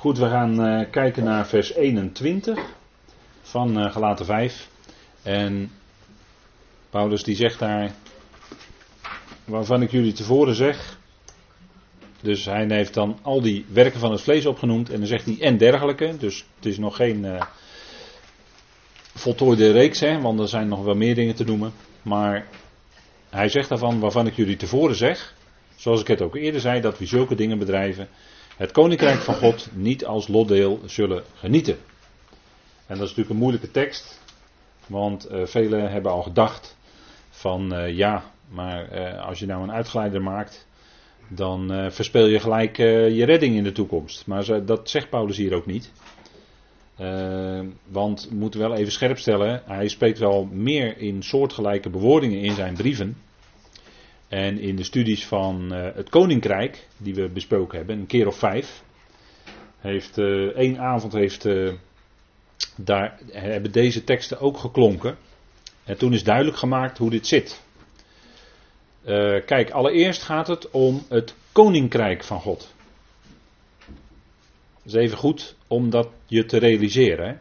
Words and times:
Goed, 0.00 0.18
we 0.18 0.28
gaan 0.28 0.66
uh, 0.66 0.90
kijken 0.90 1.24
naar 1.24 1.46
vers 1.46 1.74
21 1.74 2.58
van 3.42 3.78
uh, 3.78 3.92
Galaten 3.92 4.24
5. 4.24 4.68
En 5.22 5.72
Paulus 6.90 7.22
die 7.22 7.36
zegt 7.36 7.58
daar, 7.58 7.92
waarvan 9.44 9.82
ik 9.82 9.90
jullie 9.90 10.12
tevoren 10.12 10.54
zeg. 10.54 10.98
Dus 12.20 12.44
hij 12.44 12.66
heeft 12.68 12.94
dan 12.94 13.18
al 13.22 13.40
die 13.40 13.64
werken 13.68 14.00
van 14.00 14.10
het 14.10 14.20
vlees 14.20 14.46
opgenoemd. 14.46 14.90
En 14.90 14.98
dan 14.98 15.06
zegt 15.06 15.24
hij 15.24 15.36
en 15.40 15.56
dergelijke. 15.56 16.16
Dus 16.18 16.44
het 16.56 16.66
is 16.66 16.78
nog 16.78 16.96
geen 16.96 17.24
uh, 17.24 17.42
voltooide 19.14 19.72
reeks, 19.72 20.00
hè, 20.00 20.20
want 20.20 20.40
er 20.40 20.48
zijn 20.48 20.68
nog 20.68 20.84
wel 20.84 20.96
meer 20.96 21.14
dingen 21.14 21.34
te 21.34 21.44
noemen. 21.44 21.72
Maar 22.02 22.46
hij 23.30 23.48
zegt 23.48 23.68
daarvan 23.68 24.00
waarvan 24.00 24.26
ik 24.26 24.34
jullie 24.34 24.56
tevoren 24.56 24.96
zeg. 24.96 25.34
Zoals 25.76 26.00
ik 26.00 26.06
het 26.06 26.22
ook 26.22 26.36
eerder 26.36 26.60
zei, 26.60 26.80
dat 26.80 26.98
we 26.98 27.06
zulke 27.06 27.34
dingen 27.34 27.58
bedrijven. 27.58 28.08
Het 28.60 28.72
koninkrijk 28.72 29.20
van 29.20 29.34
God 29.34 29.68
niet 29.72 30.04
als 30.04 30.28
lotdeel 30.28 30.80
zullen 30.86 31.22
genieten. 31.34 31.76
En 32.86 32.96
dat 32.96 32.96
is 32.96 33.00
natuurlijk 33.00 33.30
een 33.30 33.36
moeilijke 33.36 33.70
tekst. 33.70 34.20
Want 34.86 35.30
uh, 35.30 35.46
velen 35.46 35.90
hebben 35.90 36.12
al 36.12 36.22
gedacht 36.22 36.76
van 37.30 37.74
uh, 37.74 37.96
ja, 37.96 38.24
maar 38.48 38.92
uh, 38.92 39.26
als 39.26 39.38
je 39.38 39.46
nou 39.46 39.62
een 39.62 39.72
uitgeleider 39.72 40.22
maakt, 40.22 40.66
dan 41.28 41.90
verspeel 41.92 42.26
je 42.26 42.40
gelijk 42.40 42.76
je 42.76 43.24
redding 43.24 43.56
in 43.56 43.64
de 43.64 43.72
toekomst. 43.72 44.26
Maar 44.26 44.64
dat 44.64 44.90
zegt 44.90 45.10
Paulus 45.10 45.36
hier 45.36 45.54
ook 45.54 45.66
niet. 45.66 45.92
want 47.86 48.26
we 48.30 48.34
moeten 48.34 48.60
wel 48.60 48.74
even 48.74 48.92
scherp 48.92 49.18
stellen, 49.18 49.62
hij 49.66 49.88
spreekt 49.88 50.18
wel 50.18 50.48
meer 50.52 50.98
in 50.98 51.22
soortgelijke 51.22 51.90
bewoordingen 51.90 52.40
in 52.40 52.54
zijn 52.54 52.74
brieven. 52.74 53.16
En 54.30 54.58
in 54.58 54.76
de 54.76 54.84
studies 54.84 55.26
van 55.26 55.74
uh, 55.74 55.94
het 55.94 56.08
Koninkrijk, 56.08 56.86
die 56.96 57.14
we 57.14 57.28
besproken 57.28 57.78
hebben, 57.78 57.98
een 57.98 58.06
keer 58.06 58.26
of 58.26 58.38
vijf, 58.38 58.82
heeft 59.78 60.18
uh, 60.18 60.56
één 60.56 60.78
avond 60.78 61.12
heeft, 61.12 61.46
uh, 61.46 61.72
daar 62.76 63.18
hebben 63.30 63.72
deze 63.72 64.04
teksten 64.04 64.40
ook 64.40 64.58
geklonken. 64.58 65.16
En 65.84 65.98
toen 65.98 66.12
is 66.12 66.24
duidelijk 66.24 66.56
gemaakt 66.56 66.98
hoe 66.98 67.10
dit 67.10 67.26
zit. 67.26 67.62
kijk, 69.46 69.70
allereerst 69.70 70.22
gaat 70.22 70.46
het 70.46 70.70
om 70.70 71.02
het 71.08 71.34
Koninkrijk 71.52 72.24
van 72.24 72.40
God. 72.40 72.74
Dat 74.82 74.92
is 74.92 74.94
even 74.94 75.18
goed 75.18 75.56
om 75.66 75.90
dat 75.90 76.08
je 76.26 76.44
te 76.44 76.58
realiseren. 76.58 77.28
Hè? 77.28 77.34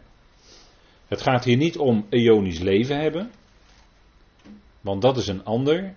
Het 1.08 1.22
gaat 1.22 1.44
hier 1.44 1.58
niet 1.58 1.78
om 1.78 2.06
eonisch 2.10 2.60
leven 2.60 3.00
hebben, 3.00 3.32
want 4.82 5.02
dat 5.02 5.18
is 5.18 5.28
een 5.28 5.46
ander 5.46 5.96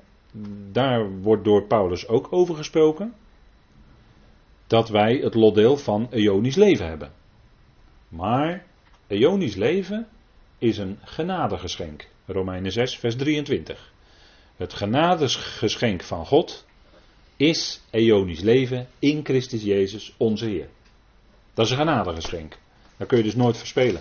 daar 0.72 1.20
wordt 1.20 1.44
door 1.44 1.66
Paulus 1.66 2.08
ook 2.08 2.32
over 2.32 2.54
gesproken. 2.54 3.14
Dat 4.66 4.88
wij 4.88 5.16
het 5.16 5.34
lotdeel 5.34 5.76
van 5.76 6.08
eonisch 6.10 6.56
leven 6.56 6.86
hebben. 6.86 7.12
Maar 8.08 8.64
eonisch 9.06 9.54
leven 9.54 10.08
is 10.58 10.78
een 10.78 10.98
genadegeschenk. 11.02 12.08
Romeinen 12.26 12.72
6, 12.72 12.98
vers 12.98 13.16
23. 13.16 13.92
Het 14.56 14.72
genadegeschenk 14.72 16.02
van 16.02 16.26
God 16.26 16.66
is 17.36 17.80
eonisch 17.90 18.40
leven 18.40 18.88
in 18.98 19.24
Christus 19.24 19.62
Jezus, 19.62 20.14
onze 20.16 20.44
Heer. 20.44 20.68
Dat 21.54 21.64
is 21.64 21.70
een 21.70 21.78
genadegeschenk. 21.78 22.58
Dat 22.96 23.08
kun 23.08 23.18
je 23.18 23.24
dus 23.24 23.34
nooit 23.34 23.56
verspelen. 23.56 24.00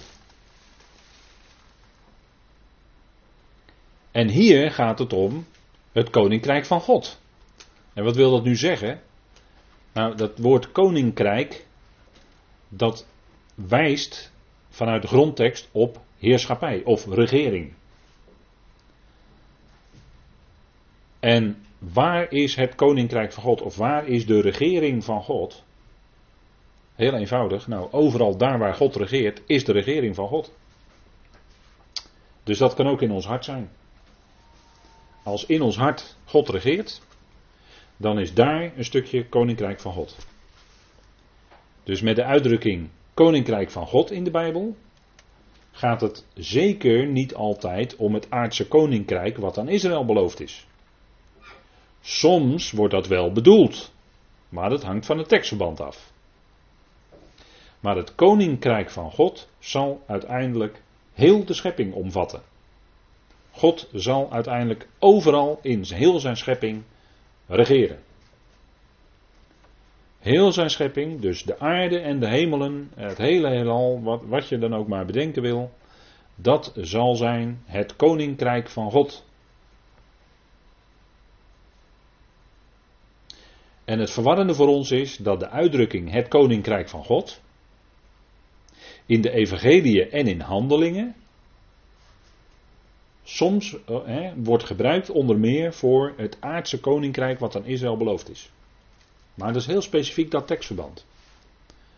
En 4.12 4.30
hier 4.30 4.72
gaat 4.72 5.00
het 5.00 5.14
om 5.14 5.46
het 5.92 6.10
koninkrijk 6.10 6.66
van 6.66 6.82
God. 6.82 7.22
En 7.94 8.04
wat 8.04 8.16
wil 8.16 8.32
dat 8.32 8.44
nu 8.44 8.56
zeggen? 8.56 9.02
Nou, 9.94 10.16
dat 10.16 10.38
woord 10.38 10.72
koninkrijk, 10.72 11.66
dat 12.70 13.08
wijst 13.56 14.32
vanuit 14.70 15.02
de 15.02 15.08
grondtekst 15.08 15.70
op 15.72 16.00
heerschappij 16.18 16.84
of 16.84 17.06
regering. 17.06 17.74
En 21.20 21.66
waar 21.78 22.32
is 22.32 22.56
het 22.56 22.76
koninkrijk 22.76 23.32
van 23.32 23.44
God 23.44 23.62
of 23.62 23.76
waar 23.76 24.08
is 24.08 24.26
de 24.26 24.42
regering 24.42 25.04
van 25.04 25.24
God? 25.24 25.64
Heel 26.96 27.14
eenvoudig, 27.14 27.68
nou 27.68 27.92
overal 27.92 28.38
daar 28.38 28.60
waar 28.60 28.74
God 28.74 28.96
regeert 28.96 29.42
is 29.46 29.66
de 29.66 29.72
regering 29.72 30.16
van 30.16 30.28
God. 30.28 30.54
Dus 32.44 32.58
dat 32.58 32.74
kan 32.74 32.88
ook 32.88 33.02
in 33.02 33.12
ons 33.12 33.26
hart 33.26 33.46
zijn. 33.46 33.70
Als 35.24 35.46
in 35.46 35.62
ons 35.62 35.78
hart 35.78 36.18
God 36.26 36.50
regeert, 36.50 37.02
dan 37.98 38.20
is 38.20 38.34
daar 38.34 38.78
een 38.78 38.86
stukje 38.86 39.30
koninkrijk 39.30 39.80
van 39.80 39.94
God. 39.94 40.16
Dus 41.84 42.02
met 42.02 42.16
de 42.16 42.24
uitdrukking 42.24 42.90
koninkrijk 43.14 43.72
van 43.72 43.88
God 43.88 44.12
in 44.12 44.24
de 44.24 44.32
Bijbel 44.32 44.76
gaat 45.72 46.02
het 46.02 46.26
zeker 46.34 47.08
niet 47.08 47.36
altijd 47.36 47.96
om 47.96 48.14
het 48.14 48.30
aardse 48.30 48.68
koninkrijk 48.68 49.38
wat 49.38 49.58
aan 49.58 49.70
Israël 49.70 50.06
beloofd 50.06 50.40
is. 50.40 50.68
Soms 52.02 52.72
wordt 52.72 52.94
dat 52.94 53.08
wel 53.08 53.32
bedoeld, 53.32 53.92
maar 54.50 54.70
dat 54.70 54.84
hangt 54.84 55.06
van 55.06 55.18
het 55.18 55.30
tekstverband 55.30 55.82
af. 55.82 56.12
Maar 57.80 57.96
het 57.96 58.16
koninkrijk 58.16 58.90
van 58.90 59.12
God 59.12 59.50
zal 59.60 60.04
uiteindelijk 60.08 60.82
heel 61.14 61.46
de 61.46 61.54
schepping 61.54 61.94
omvatten. 61.94 62.42
God 63.52 63.90
zal 63.94 64.32
uiteindelijk 64.32 64.88
overal 65.00 65.60
in 65.62 65.84
heel 65.88 66.20
zijn 66.20 66.38
schepping 66.38 66.84
regeren. 67.48 68.00
Heel 70.20 70.52
zijn 70.52 70.70
schepping, 70.70 71.20
dus 71.20 71.44
de 71.44 71.60
aarde 71.60 72.00
en 72.00 72.20
de 72.20 72.28
hemelen, 72.28 72.92
het 72.96 73.18
hele 73.18 73.50
heelal, 73.50 74.02
wat, 74.04 74.22
wat 74.26 74.50
je 74.50 74.58
dan 74.58 74.74
ook 74.74 74.88
maar 74.88 75.06
bedenken 75.06 75.42
wil, 75.42 75.72
dat 76.36 76.74
zal 76.76 77.16
zijn 77.16 77.62
het 77.66 77.96
koninkrijk 77.96 78.70
van 78.70 78.92
God. 78.92 79.26
En 83.86 84.00
het 84.00 84.12
verwarrende 84.12 84.54
voor 84.54 84.68
ons 84.68 84.92
is 84.92 85.18
dat 85.18 85.40
de 85.40 85.50
uitdrukking 85.50 86.12
het 86.12 86.28
koninkrijk 86.28 86.90
van 86.90 87.04
God 87.04 87.42
in 89.06 89.22
de 89.22 89.32
evangeliën 89.32 90.12
en 90.12 90.28
in 90.28 90.40
handelingen 90.40 91.16
soms 93.24 93.76
eh, 93.86 94.32
wordt 94.36 94.64
gebruikt 94.64 95.10
onder 95.10 95.40
meer 95.40 95.74
voor 95.74 96.14
het 96.18 96.38
aardse 96.40 96.80
koninkrijk 96.80 97.40
wat 97.40 97.56
aan 97.56 97.66
Israël 97.66 97.98
beloofd 97.98 98.30
is. 98.30 98.50
Maar 99.34 99.54
dat 99.54 99.62
is 99.62 99.68
heel 99.68 99.82
specifiek 99.82 100.32
dat 100.32 100.48
tekstverband. 100.48 101.06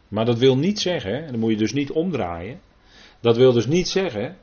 Maar 0.07 0.25
dat 0.25 0.37
wil 0.37 0.57
niet 0.57 0.79
zeggen, 0.79 1.23
en 1.25 1.31
dan 1.31 1.39
moet 1.39 1.51
je 1.51 1.57
dus 1.57 1.73
niet 1.73 1.91
omdraaien, 1.91 2.61
dat 3.19 3.37
wil 3.37 3.51
dus 3.51 3.65
niet 3.65 3.87
zeggen 3.87 4.37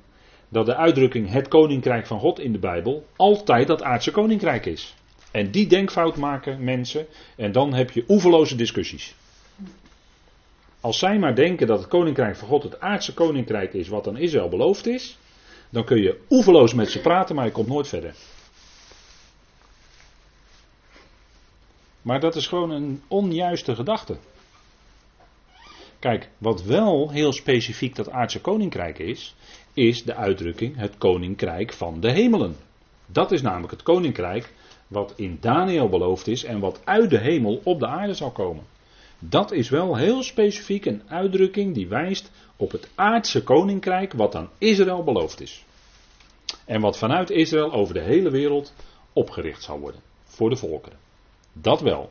dat 0.48 0.66
de 0.66 0.76
uitdrukking 0.76 1.30
het 1.30 1.48
koninkrijk 1.48 2.06
van 2.06 2.18
God 2.18 2.40
in 2.40 2.52
de 2.52 2.58
Bijbel 2.58 3.04
altijd 3.16 3.66
dat 3.66 3.82
aardse 3.82 4.10
koninkrijk 4.10 4.66
is. 4.66 4.94
En 5.30 5.50
die 5.50 5.66
denkfout 5.66 6.16
maken 6.16 6.64
mensen 6.64 7.06
en 7.36 7.52
dan 7.52 7.74
heb 7.74 7.90
je 7.90 8.04
oeverloze 8.08 8.56
discussies. 8.56 9.14
Als 10.80 10.98
zij 10.98 11.18
maar 11.18 11.34
denken 11.34 11.66
dat 11.66 11.78
het 11.78 11.88
koninkrijk 11.88 12.36
van 12.36 12.48
God 12.48 12.62
het 12.62 12.80
aardse 12.80 13.14
koninkrijk 13.14 13.74
is 13.74 13.88
wat 13.88 14.08
aan 14.08 14.16
Israël 14.16 14.48
beloofd 14.48 14.86
is, 14.86 15.18
dan 15.70 15.84
kun 15.84 16.02
je 16.02 16.20
oeverloos 16.30 16.74
met 16.74 16.90
ze 16.90 17.00
praten, 17.00 17.34
maar 17.34 17.44
je 17.44 17.52
komt 17.52 17.68
nooit 17.68 17.88
verder. 17.88 18.14
Maar 22.02 22.20
dat 22.20 22.36
is 22.36 22.46
gewoon 22.46 22.70
een 22.70 23.02
onjuiste 23.08 23.74
gedachte. 23.74 24.16
Kijk, 25.98 26.28
wat 26.38 26.62
wel 26.62 27.10
heel 27.10 27.32
specifiek 27.32 27.96
dat 27.96 28.10
aardse 28.10 28.40
koninkrijk 28.40 28.98
is, 28.98 29.34
is 29.72 30.04
de 30.04 30.14
uitdrukking 30.14 30.76
het 30.76 30.98
koninkrijk 30.98 31.72
van 31.72 32.00
de 32.00 32.10
hemelen. 32.10 32.56
Dat 33.06 33.32
is 33.32 33.42
namelijk 33.42 33.72
het 33.72 33.82
koninkrijk 33.82 34.52
wat 34.88 35.12
in 35.16 35.38
Daniel 35.40 35.88
beloofd 35.88 36.26
is 36.26 36.44
en 36.44 36.60
wat 36.60 36.80
uit 36.84 37.10
de 37.10 37.18
hemel 37.18 37.60
op 37.64 37.80
de 37.80 37.86
aarde 37.86 38.14
zal 38.14 38.30
komen. 38.30 38.64
Dat 39.22 39.52
is 39.52 39.68
wel 39.68 39.96
heel 39.96 40.22
specifiek 40.22 40.84
een 40.84 41.02
uitdrukking 41.08 41.74
die 41.74 41.88
wijst 41.88 42.30
op 42.56 42.70
het 42.70 42.88
aardse 42.94 43.42
koninkrijk 43.42 44.12
wat 44.12 44.34
aan 44.34 44.50
Israël 44.58 45.04
beloofd 45.04 45.40
is. 45.40 45.64
En 46.64 46.80
wat 46.80 46.98
vanuit 46.98 47.30
Israël 47.30 47.72
over 47.72 47.94
de 47.94 48.02
hele 48.02 48.30
wereld 48.30 48.74
opgericht 49.12 49.62
zal 49.62 49.78
worden. 49.78 50.00
Voor 50.24 50.50
de 50.50 50.56
volkeren. 50.56 50.98
Dat 51.52 51.80
wel. 51.80 52.10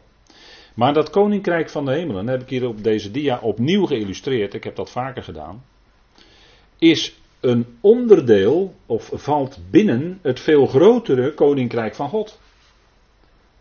Maar 0.75 0.93
dat 0.93 1.09
koninkrijk 1.09 1.69
van 1.69 1.85
de 1.85 1.91
hemelen, 1.91 2.27
heb 2.27 2.41
ik 2.41 2.49
hier 2.49 2.67
op 2.67 2.83
deze 2.83 3.11
dia 3.11 3.39
opnieuw 3.39 3.85
geïllustreerd, 3.85 4.53
ik 4.53 4.63
heb 4.63 4.75
dat 4.75 4.91
vaker 4.91 5.23
gedaan, 5.23 5.63
is 6.77 7.19
een 7.39 7.77
onderdeel, 7.81 8.75
of 8.85 9.11
valt 9.13 9.59
binnen 9.69 10.19
het 10.21 10.39
veel 10.39 10.65
grotere 10.65 11.33
koninkrijk 11.33 11.95
van 11.95 12.09
God. 12.09 12.39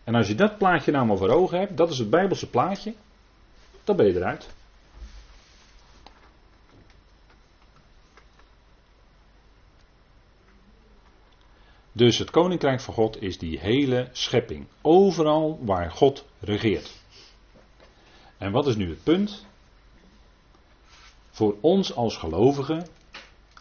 En 0.05 0.15
als 0.15 0.29
je 0.29 0.35
dat 0.35 0.59
plaatje 0.59 0.93
nou 0.93 1.07
maar 1.07 1.17
voor 1.17 1.29
ogen 1.29 1.59
hebt, 1.59 1.77
dat 1.77 1.91
is 1.91 1.99
het 1.99 2.11
Bijbelse 2.11 2.51
plaatje, 2.51 2.95
dan 3.89 3.97
ben 3.97 4.07
je 4.07 4.15
eruit. 4.15 4.49
Dus 11.93 12.19
het 12.19 12.31
koninkrijk 12.31 12.81
van 12.81 12.95
God 12.95 13.23
is 13.23 13.39
die 13.39 13.59
hele 13.59 14.09
schepping. 14.13 14.67
Overal 14.83 15.59
waar 15.63 15.91
God 15.91 16.25
regeert. 16.41 16.97
En 18.37 18.53
wat 18.53 18.67
is 18.67 18.77
nu 18.77 18.89
het 18.89 19.03
punt? 19.03 19.47
Voor 21.31 21.57
ons 21.61 21.95
als 21.95 22.17
gelovigen 22.17 22.87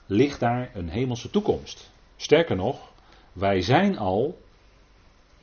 ligt 0.05 0.39
daar 0.39 0.71
een 0.73 0.89
hemelse 0.89 1.29
toekomst. 1.29 1.91
Sterker 2.15 2.55
nog, 2.55 2.91
wij 3.33 3.61
zijn 3.61 3.97
al 3.97 4.41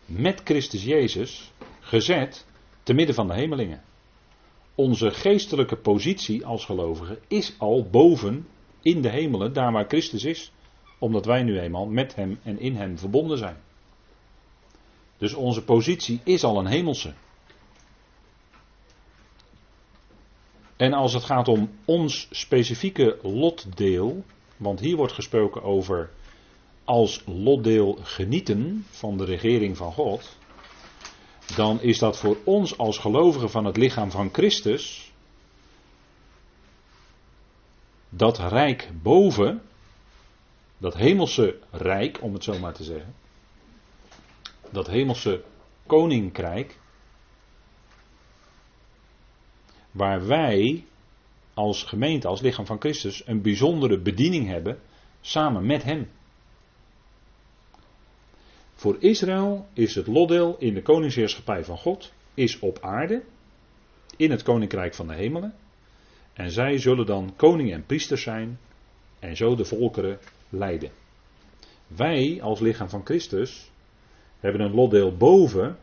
met 0.05 0.41
Christus 0.45 0.85
Jezus 0.85 1.53
gezet 1.81 2.47
te 2.83 2.93
midden 2.93 3.15
van 3.15 3.27
de 3.27 3.35
hemelingen. 3.35 3.83
Onze 4.75 5.11
geestelijke 5.11 5.77
positie 5.77 6.47
als 6.47 6.65
gelovigen 6.65 7.19
is 7.29 7.55
al 7.59 7.89
boven 7.91 8.47
in 8.83 9.03
de 9.03 9.11
hemelen, 9.11 9.53
daar 9.53 9.73
waar 9.73 9.89
Christus 9.89 10.25
is, 10.25 10.53
omdat 10.99 11.25
wij 11.25 11.43
nu 11.43 11.59
eenmaal 11.59 11.87
met 11.87 12.15
Hem 12.15 12.39
en 12.43 12.59
in 12.59 12.77
Hem 12.77 12.99
verbonden 12.99 13.39
zijn. 13.39 13.57
Dus 15.19 15.35
onze 15.35 15.65
positie 15.65 16.21
is 16.25 16.45
al 16.45 16.59
een 16.59 16.67
hemelse. 16.67 17.13
En 20.77 20.93
als 20.93 21.13
het 21.13 21.25
gaat 21.25 21.49
om 21.49 21.71
ons 21.85 22.29
specifieke 22.31 23.19
lotdeel, 23.23 24.25
want 24.57 24.81
hier 24.81 24.97
wordt 24.97 25.13
gesproken 25.13 25.63
over 25.63 26.11
als 26.85 27.23
lotdeel 27.27 27.99
genieten 28.03 28.85
van 28.91 29.17
de 29.17 29.25
regering 29.25 29.77
van 29.77 29.93
God, 29.93 30.37
dan 31.57 31.81
is 31.81 31.99
dat 31.99 32.19
voor 32.19 32.37
ons 32.45 32.79
als 32.79 32.99
gelovigen 32.99 33.51
van 33.51 33.65
het 33.65 33.77
lichaam 33.77 34.11
van 34.11 34.29
Christus 34.33 35.13
dat 38.09 38.39
rijk 38.39 38.91
boven, 39.03 39.63
dat 40.79 40.95
hemelse 40.95 41.59
rijk, 41.71 42.23
om 42.23 42.33
het 42.33 42.45
zo 42.45 42.59
maar 42.59 42.75
te 42.75 42.85
zeggen, 42.85 43.15
dat 44.71 44.87
hemelse 44.87 45.45
koninkrijk, 45.87 46.79
waar 49.91 50.27
wij 50.27 50.85
als 51.55 51.83
gemeente, 51.83 52.29
als 52.29 52.41
lichaam 52.41 52.67
van 52.67 52.81
Christus, 52.81 53.27
een 53.27 53.43
bijzondere 53.43 53.99
bediening 53.99 54.47
hebben 54.47 54.81
samen 55.21 55.67
met 55.67 55.83
Hem. 55.83 56.11
Voor 58.85 58.97
Israël 58.99 59.67
is 59.73 59.95
het 59.95 60.07
lotdeel 60.07 60.57
in 60.59 60.75
de 60.75 60.83
koningsheerschappij 60.83 61.65
van 61.65 61.77
God, 61.77 62.13
is 62.35 62.59
op 62.59 62.79
aarde, 62.81 63.23
in 64.17 64.31
het 64.31 64.43
koninkrijk 64.43 64.95
van 64.95 65.07
de 65.07 65.15
hemelen. 65.15 65.55
En 66.33 66.51
zij 66.51 66.79
zullen 66.79 67.07
dan 67.07 67.33
koning 67.37 67.73
en 67.73 67.87
priester 67.87 68.19
zijn 68.19 68.59
en 69.19 69.37
zo 69.37 69.55
de 69.55 69.65
volkeren 69.65 70.19
leiden. 70.49 70.91
Wij 71.87 72.43
als 72.43 72.61
lichaam 72.61 72.89
van 72.89 73.05
Christus 73.05 73.71
hebben 74.41 74.61
een 74.61 74.75
lotdeel 74.75 75.17
boven 75.17 75.77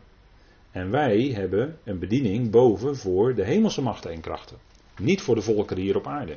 en 0.70 0.90
wij 0.90 1.22
hebben 1.22 1.78
een 1.84 1.98
bediening 1.98 2.50
boven 2.50 2.96
voor 2.96 3.34
de 3.34 3.44
hemelse 3.44 3.82
machten 3.82 4.10
en 4.10 4.20
krachten. 4.20 4.56
Niet 5.00 5.20
voor 5.20 5.34
de 5.34 5.42
volkeren 5.42 5.82
hier 5.82 5.96
op 5.96 6.06
aarde. 6.06 6.36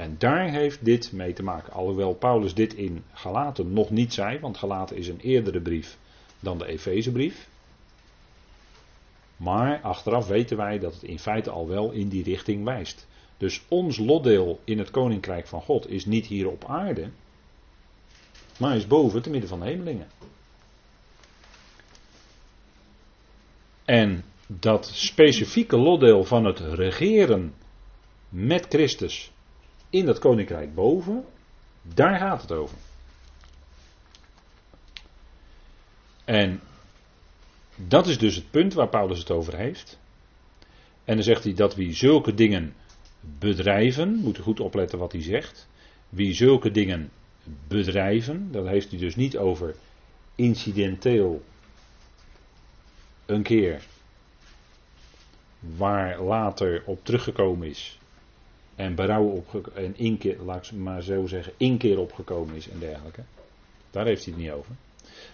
En 0.00 0.14
daar 0.18 0.50
heeft 0.50 0.84
dit 0.84 1.12
mee 1.12 1.32
te 1.32 1.42
maken. 1.42 1.72
Alhoewel 1.72 2.14
Paulus 2.14 2.54
dit 2.54 2.74
in 2.74 3.04
Galaten 3.12 3.72
nog 3.72 3.90
niet 3.90 4.14
zei, 4.14 4.38
want 4.38 4.56
Galaten 4.56 4.96
is 4.96 5.08
een 5.08 5.20
eerdere 5.20 5.60
brief 5.60 5.98
dan 6.38 6.58
de 6.58 6.66
Efezebrief. 6.66 7.48
Maar 9.36 9.80
achteraf 9.80 10.26
weten 10.26 10.56
wij 10.56 10.78
dat 10.78 10.94
het 10.94 11.02
in 11.02 11.18
feite 11.18 11.50
al 11.50 11.68
wel 11.68 11.90
in 11.90 12.08
die 12.08 12.22
richting 12.22 12.64
wijst. 12.64 13.06
Dus 13.36 13.62
ons 13.68 13.98
lotdeel 13.98 14.60
in 14.64 14.78
het 14.78 14.90
koninkrijk 14.90 15.46
van 15.46 15.62
God 15.62 15.90
is 15.90 16.06
niet 16.06 16.26
hier 16.26 16.48
op 16.48 16.64
aarde, 16.64 17.10
maar 18.58 18.76
is 18.76 18.86
boven 18.86 19.22
te 19.22 19.30
midden 19.30 19.48
van 19.48 19.60
de 19.60 19.66
hemelingen. 19.66 20.08
En 23.84 24.24
dat 24.46 24.86
specifieke 24.86 25.76
lotdeel 25.76 26.24
van 26.24 26.44
het 26.44 26.58
regeren 26.58 27.54
met 28.28 28.66
Christus 28.68 29.32
in 29.90 30.06
dat 30.06 30.18
koninkrijk 30.18 30.74
boven, 30.74 31.24
daar 31.82 32.18
gaat 32.18 32.42
het 32.42 32.52
over. 32.52 32.76
En 36.24 36.60
dat 37.76 38.06
is 38.06 38.18
dus 38.18 38.34
het 38.34 38.50
punt 38.50 38.74
waar 38.74 38.88
Paulus 38.88 39.18
het 39.18 39.30
over 39.30 39.56
heeft. 39.56 39.98
En 41.04 41.14
dan 41.14 41.24
zegt 41.24 41.44
hij 41.44 41.54
dat 41.54 41.74
wie 41.74 41.94
zulke 41.94 42.34
dingen 42.34 42.74
bedrijven, 43.20 44.14
moet 44.14 44.38
goed 44.38 44.60
opletten 44.60 44.98
wat 44.98 45.12
hij 45.12 45.22
zegt. 45.22 45.68
Wie 46.08 46.34
zulke 46.34 46.70
dingen 46.70 47.10
bedrijven, 47.68 48.52
dat 48.52 48.66
heeft 48.66 48.90
hij 48.90 48.98
dus 48.98 49.16
niet 49.16 49.36
over 49.36 49.74
incidenteel 50.34 51.42
een 53.26 53.42
keer 53.42 53.86
waar 55.58 56.20
later 56.20 56.82
op 56.86 57.04
teruggekomen 57.04 57.68
is 57.68 57.99
en 58.80 58.94
berouw 58.94 59.24
op 59.24 59.66
en 59.74 59.96
inkeer, 59.96 60.42
laat 60.42 60.66
ik 60.66 60.72
maar 60.72 61.02
zo 61.02 61.26
zeggen, 61.26 61.52
inkeer 61.56 61.98
opgekomen 61.98 62.54
is 62.54 62.68
en 62.68 62.78
dergelijke. 62.78 63.22
Daar 63.90 64.06
heeft 64.06 64.24
hij 64.24 64.34
het 64.34 64.42
niet 64.42 64.52
over. 64.52 64.74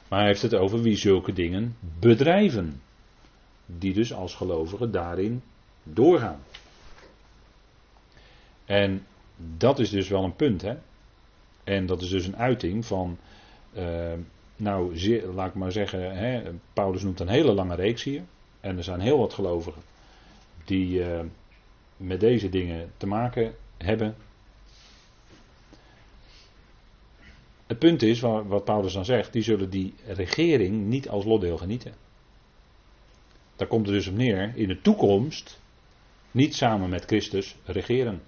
Maar 0.08 0.18
hij 0.18 0.28
heeft 0.28 0.42
het 0.42 0.54
over 0.54 0.80
wie 0.80 0.96
zulke 0.96 1.32
dingen 1.32 1.76
bedrijven. 1.98 2.80
Die 3.66 3.92
dus 3.92 4.12
als 4.12 4.34
gelovigen 4.34 4.90
daarin 4.90 5.42
doorgaan. 5.82 6.40
En 8.64 9.06
dat 9.36 9.78
is 9.78 9.90
dus 9.90 10.08
wel 10.08 10.24
een 10.24 10.36
punt, 10.36 10.62
hè. 10.62 10.74
En 11.64 11.86
dat 11.86 12.02
is 12.02 12.08
dus 12.08 12.26
een 12.26 12.36
uiting 12.36 12.86
van, 12.86 13.18
uh, 13.76 14.12
nou, 14.56 15.10
laat 15.34 15.48
ik 15.48 15.54
maar 15.54 15.72
zeggen, 15.72 16.16
hè, 16.16 16.42
Paulus 16.72 17.02
noemt 17.02 17.20
een 17.20 17.28
hele 17.28 17.52
lange 17.52 17.74
reeks 17.74 18.04
hier. 18.04 18.22
En 18.60 18.76
er 18.76 18.84
zijn 18.84 19.00
heel 19.00 19.18
wat 19.18 19.34
gelovigen 19.34 19.82
die 20.64 20.98
uh, 20.98 21.20
met 21.96 22.20
deze 22.20 22.48
dingen 22.48 22.92
te 22.96 23.06
maken 23.06 23.54
hebben. 23.76 24.16
Het 27.66 27.78
punt 27.78 28.02
is, 28.02 28.20
wat 28.20 28.64
Paulus 28.64 28.92
dan 28.92 29.04
zegt, 29.04 29.32
die 29.32 29.42
zullen 29.42 29.70
die 29.70 29.94
regering 30.06 30.86
niet 30.86 31.08
als 31.08 31.24
lotdeel 31.24 31.56
genieten. 31.56 31.94
Daar 33.56 33.68
komt 33.68 33.86
er 33.86 33.92
dus 33.92 34.06
op 34.06 34.14
neer, 34.14 34.52
in 34.56 34.68
de 34.68 34.80
toekomst 34.80 35.60
niet 36.30 36.54
samen 36.54 36.88
met 36.88 37.04
Christus 37.04 37.56
regeren. 37.64 38.22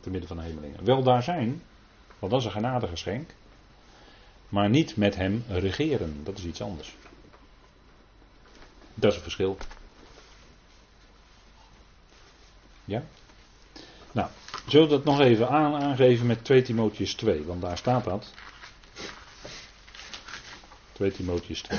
Te 0.00 0.10
midden 0.10 0.28
van 0.28 0.36
de 0.36 0.42
hemelingen. 0.42 0.84
Wel 0.84 1.02
daar 1.02 1.22
zijn, 1.22 1.62
want 2.18 2.32
dat 2.32 2.40
is 2.40 2.46
een 2.46 2.52
genadegeschenk. 2.52 3.34
Maar 4.48 4.70
niet 4.70 4.96
met 4.96 5.16
hem 5.16 5.44
regeren, 5.48 6.20
dat 6.24 6.38
is 6.38 6.44
iets 6.44 6.62
anders. 6.62 6.94
Dat 8.94 9.10
is 9.10 9.16
een 9.16 9.22
verschil. 9.22 9.56
Ja? 12.90 13.02
Nou, 14.12 14.28
zullen 14.66 14.88
we 14.88 14.94
dat 14.94 15.04
nog 15.04 15.20
even 15.20 15.48
aan, 15.48 15.74
aangeven 15.74 16.26
met 16.26 16.44
2 16.44 16.62
Timotheus 16.62 17.14
2, 17.14 17.42
want 17.44 17.60
daar 17.60 17.78
staat 17.78 18.04
dat. 18.04 18.32
2 20.92 21.12
Timotheus 21.12 21.60
2. 21.62 21.78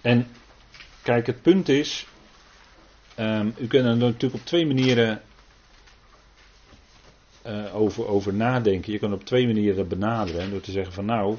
En 0.00 0.28
kijk, 1.02 1.26
het 1.26 1.42
punt 1.42 1.68
is, 1.68 2.06
um, 3.18 3.54
u 3.58 3.66
kunt 3.66 3.84
er 3.86 3.96
natuurlijk 3.96 4.34
op 4.34 4.44
twee 4.44 4.66
manieren 4.66 5.22
over, 7.76 8.06
over 8.06 8.34
nadenken. 8.34 8.92
Je 8.92 8.98
kan 8.98 9.12
op 9.12 9.24
twee 9.24 9.46
manieren 9.46 9.88
benaderen. 9.88 10.50
Door 10.50 10.60
te 10.60 10.70
zeggen 10.70 10.92
van 10.92 11.04
nou, 11.04 11.36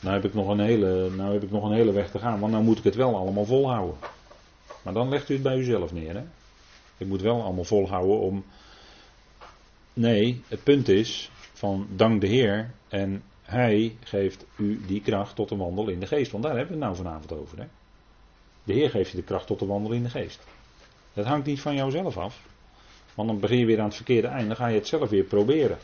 nou 0.00 0.14
heb, 0.14 0.24
ik 0.24 0.34
nog 0.34 0.48
een 0.48 0.60
hele, 0.60 1.10
nou 1.10 1.32
heb 1.32 1.42
ik 1.42 1.50
nog 1.50 1.64
een 1.64 1.76
hele 1.76 1.92
weg 1.92 2.10
te 2.10 2.18
gaan. 2.18 2.40
Want 2.40 2.52
nou 2.52 2.64
moet 2.64 2.78
ik 2.78 2.84
het 2.84 2.94
wel 2.94 3.16
allemaal 3.16 3.44
volhouden. 3.44 3.96
Maar 4.82 4.92
dan 4.92 5.08
legt 5.08 5.28
u 5.28 5.34
het 5.34 5.42
bij 5.42 5.56
uzelf 5.56 5.92
neer. 5.92 6.14
Hè? 6.14 6.22
Ik 6.96 7.06
moet 7.06 7.20
wel 7.20 7.42
allemaal 7.42 7.64
volhouden 7.64 8.18
om. 8.18 8.44
Nee, 9.92 10.42
het 10.48 10.62
punt 10.62 10.88
is 10.88 11.30
van 11.52 11.86
dank 11.96 12.20
de 12.20 12.26
Heer. 12.26 12.70
En 12.88 13.22
Hij 13.42 13.96
geeft 14.00 14.46
u 14.56 14.80
die 14.86 15.00
kracht 15.00 15.34
tot 15.34 15.48
de 15.48 15.56
wandel 15.56 15.88
in 15.88 16.00
de 16.00 16.06
geest. 16.06 16.30
Want 16.30 16.44
daar 16.44 16.56
hebben 16.56 16.78
we 16.78 16.84
het 16.84 16.94
nou 16.94 17.04
vanavond 17.04 17.32
over. 17.32 17.58
Hè? 17.58 17.64
De 18.64 18.72
Heer 18.72 18.90
geeft 18.90 19.10
je 19.10 19.16
de 19.16 19.22
kracht 19.22 19.46
tot 19.46 19.58
de 19.58 19.66
wandel 19.66 19.92
in 19.92 20.02
de 20.02 20.10
geest. 20.10 20.46
Dat 21.12 21.26
hangt 21.26 21.46
niet 21.46 21.60
van 21.60 21.74
jouzelf 21.74 22.16
af. 22.16 22.40
Want 23.14 23.28
dan 23.28 23.40
begin 23.40 23.58
je 23.58 23.66
weer 23.66 23.78
aan 23.78 23.84
het 23.84 23.94
verkeerde 23.94 24.28
eind. 24.28 24.46
Dan 24.46 24.56
ga 24.56 24.66
je 24.66 24.78
het 24.78 24.86
zelf 24.86 25.10
weer 25.10 25.24
proberen. 25.24 25.78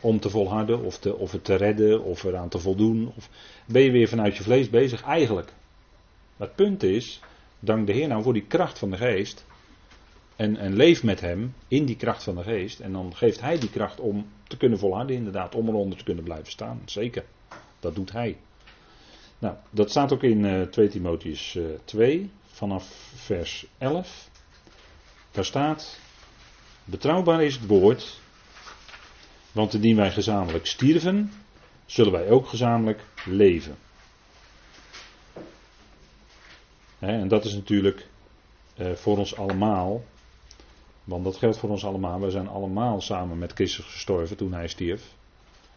Om 0.00 0.20
te 0.20 0.30
volharden, 0.30 0.82
of, 0.82 0.98
te, 0.98 1.16
of 1.16 1.32
het 1.32 1.44
te 1.44 1.54
redden, 1.54 2.02
of 2.02 2.24
eraan 2.24 2.48
te 2.48 2.58
voldoen. 2.58 3.12
Of 3.16 3.28
ben 3.66 3.82
je 3.82 3.90
weer 3.90 4.08
vanuit 4.08 4.36
je 4.36 4.42
vlees 4.42 4.70
bezig? 4.70 5.02
Eigenlijk. 5.02 5.52
Maar 6.36 6.46
het 6.46 6.56
punt 6.56 6.82
is, 6.82 7.20
dank 7.58 7.86
de 7.86 7.92
Heer 7.92 8.08
nou 8.08 8.22
voor 8.22 8.32
die 8.32 8.46
kracht 8.46 8.78
van 8.78 8.90
de 8.90 8.96
geest. 8.96 9.44
En, 10.36 10.56
en 10.56 10.76
leef 10.76 11.02
met 11.02 11.20
Hem 11.20 11.54
in 11.68 11.84
die 11.84 11.96
kracht 11.96 12.22
van 12.22 12.34
de 12.34 12.42
geest. 12.42 12.80
En 12.80 12.92
dan 12.92 13.16
geeft 13.16 13.40
Hij 13.40 13.58
die 13.58 13.70
kracht 13.70 14.00
om 14.00 14.26
te 14.48 14.56
kunnen 14.56 14.78
volharden, 14.78 15.16
inderdaad. 15.16 15.54
Om 15.54 15.68
eronder 15.68 15.98
te 15.98 16.04
kunnen 16.04 16.24
blijven 16.24 16.50
staan. 16.50 16.82
Zeker. 16.84 17.24
Dat 17.80 17.94
doet 17.94 18.12
Hij. 18.12 18.36
Nou, 19.38 19.54
dat 19.70 19.90
staat 19.90 20.12
ook 20.12 20.22
in 20.22 20.44
uh, 20.44 20.62
2 20.62 20.88
Timotheus 20.88 21.54
uh, 21.54 21.64
2, 21.84 22.30
vanaf 22.44 23.12
vers 23.14 23.66
11. 23.78 24.30
Daar 25.30 25.44
staat: 25.44 26.00
Betrouwbaar 26.88 27.42
is 27.42 27.54
het 27.54 27.66
woord 27.66 28.20
Want 29.52 29.74
indien 29.74 29.96
wij 29.96 30.10
gezamenlijk 30.10 30.66
stierven, 30.66 31.32
zullen 31.86 32.12
wij 32.12 32.30
ook 32.30 32.46
gezamenlijk 32.46 33.04
leven. 33.24 33.76
en 36.98 37.28
dat 37.28 37.44
is 37.44 37.54
natuurlijk 37.54 38.08
eh, 38.74 38.92
voor 38.92 39.18
ons 39.18 39.36
allemaal, 39.36 40.04
want 41.04 41.24
dat 41.24 41.36
geldt 41.36 41.58
voor 41.58 41.70
ons 41.70 41.84
allemaal. 41.84 42.20
We 42.20 42.30
zijn 42.30 42.48
allemaal 42.48 43.00
samen 43.00 43.38
met 43.38 43.52
Christus 43.52 43.84
gestorven 43.84 44.36
toen 44.36 44.52
hij 44.52 44.68
stierf. 44.68 45.14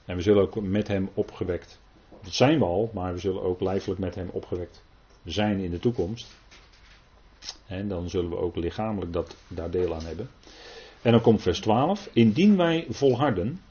En 0.06 0.16
we 0.16 0.22
zullen 0.22 0.42
ook 0.42 0.62
met 0.62 0.88
hem 0.88 1.10
opgewekt. 1.14 1.80
Dat 2.24 2.34
zijn 2.34 2.60
we 2.60 2.66
al, 2.66 2.92
maar 2.94 3.14
we 3.14 3.20
zullen 3.20 3.42
ook 3.42 3.62
lijfelijk 3.62 4.00
met 4.00 4.16
hem 4.16 4.30
opgewekt 4.30 4.84
zijn 5.26 5.60
in 5.60 5.72
de 5.72 5.80
toekomst. 5.80 6.28
En 7.68 7.88
dan 7.88 8.10
zullen 8.10 8.30
we 8.30 8.38
ook 8.38 8.56
lichamelijk 8.56 9.14
dat, 9.14 9.36
daar 9.48 9.72
deel 9.72 9.96
aan 9.96 10.06
hebben. 10.06 10.30
En 11.02 11.12
dan 11.12 11.22
komt 11.22 11.42
vers 11.42 11.60
12. 11.60 12.10
Indien 12.14 12.58
wij 12.58 12.86
volharden. 12.90 13.62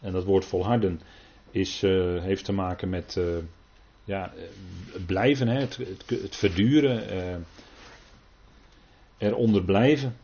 En 0.00 0.12
dat 0.12 0.24
woord 0.24 0.44
volharden 0.44 1.00
is, 1.50 1.82
uh, 1.82 2.22
heeft 2.22 2.44
te 2.44 2.52
maken 2.52 2.88
met 2.88 3.16
uh, 3.18 3.36
ja, 4.04 4.32
blijven, 5.06 5.48
hè, 5.48 5.60
het, 5.60 5.76
het, 5.76 6.10
het 6.22 6.36
verduren, 6.36 7.14
uh, 7.16 7.36
eronder 9.18 9.64
blijven. 9.64 10.16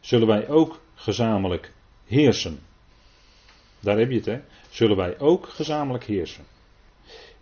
Zullen 0.00 0.26
wij 0.26 0.48
ook 0.48 0.80
gezamenlijk 0.94 1.72
heersen. 2.04 2.58
Daar 3.80 3.98
heb 3.98 4.10
je 4.10 4.16
het, 4.16 4.26
hè. 4.26 4.40
Zullen 4.70 4.96
wij 4.96 5.18
ook 5.18 5.48
gezamenlijk 5.48 6.04
heersen. 6.04 6.44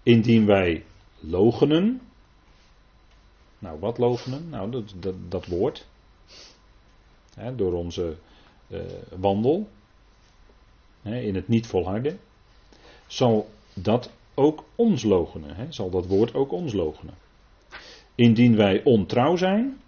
Indien 0.03 0.47
wij 0.47 0.85
logenen. 1.21 2.01
Nou, 3.59 3.79
wat 3.79 3.99
logenen? 3.99 4.49
Nou, 4.49 4.71
dat, 4.71 4.95
dat, 4.97 5.15
dat 5.29 5.47
woord. 5.47 5.87
Door 7.57 7.73
onze 7.73 8.17
uh, 8.69 8.81
wandel. 9.19 9.69
In 11.03 11.35
het 11.35 11.49
niet 11.49 11.67
volharden. 11.67 12.19
Zal 13.07 13.51
dat 13.75 14.11
ook 14.35 14.65
ons 14.75 15.03
logenen. 15.03 15.73
Zal 15.73 15.91
dat 15.91 16.07
woord 16.07 16.35
ook 16.35 16.53
ons 16.53 16.73
logenen. 16.73 17.15
Indien 18.15 18.57
wij 18.57 18.85
ontrouw 18.85 19.37
zijn. 19.37 19.81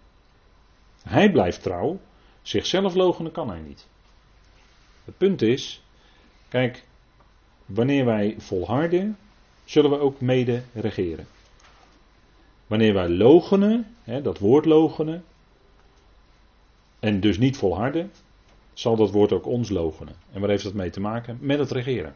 Hij 1.03 1.31
blijft 1.31 1.63
trouw. 1.63 1.99
Zichzelf 2.43 2.95
logenen 2.95 3.33
kan 3.33 3.49
hij 3.49 3.61
niet. 3.61 3.87
Het 5.05 5.17
punt 5.17 5.43
is. 5.43 5.83
Kijk, 6.49 6.85
wanneer 7.67 8.05
wij 8.05 8.35
volharden, 8.39 9.17
zullen 9.65 9.91
we 9.91 9.99
ook 9.99 10.21
mede 10.21 10.63
regeren. 10.75 11.27
Wanneer 12.67 12.95
wij 12.95 13.09
logenen, 13.09 13.97
dat 14.23 14.39
woord 14.39 14.65
logenen, 14.65 15.25
en 17.07 17.21
dus 17.21 17.39
niet 17.39 17.57
volharden, 17.57 18.11
zal 18.73 18.97
dat 18.97 19.11
woord 19.11 19.33
ook 19.33 19.47
ons 19.47 19.69
logenen. 19.69 20.15
En 20.33 20.41
waar 20.41 20.51
heeft 20.51 20.63
dat 20.63 20.75
mee 20.75 20.91
te 20.91 21.01
maken? 21.01 21.39
Met 21.41 21.59
het 21.59 21.71
regeren. 21.71 22.15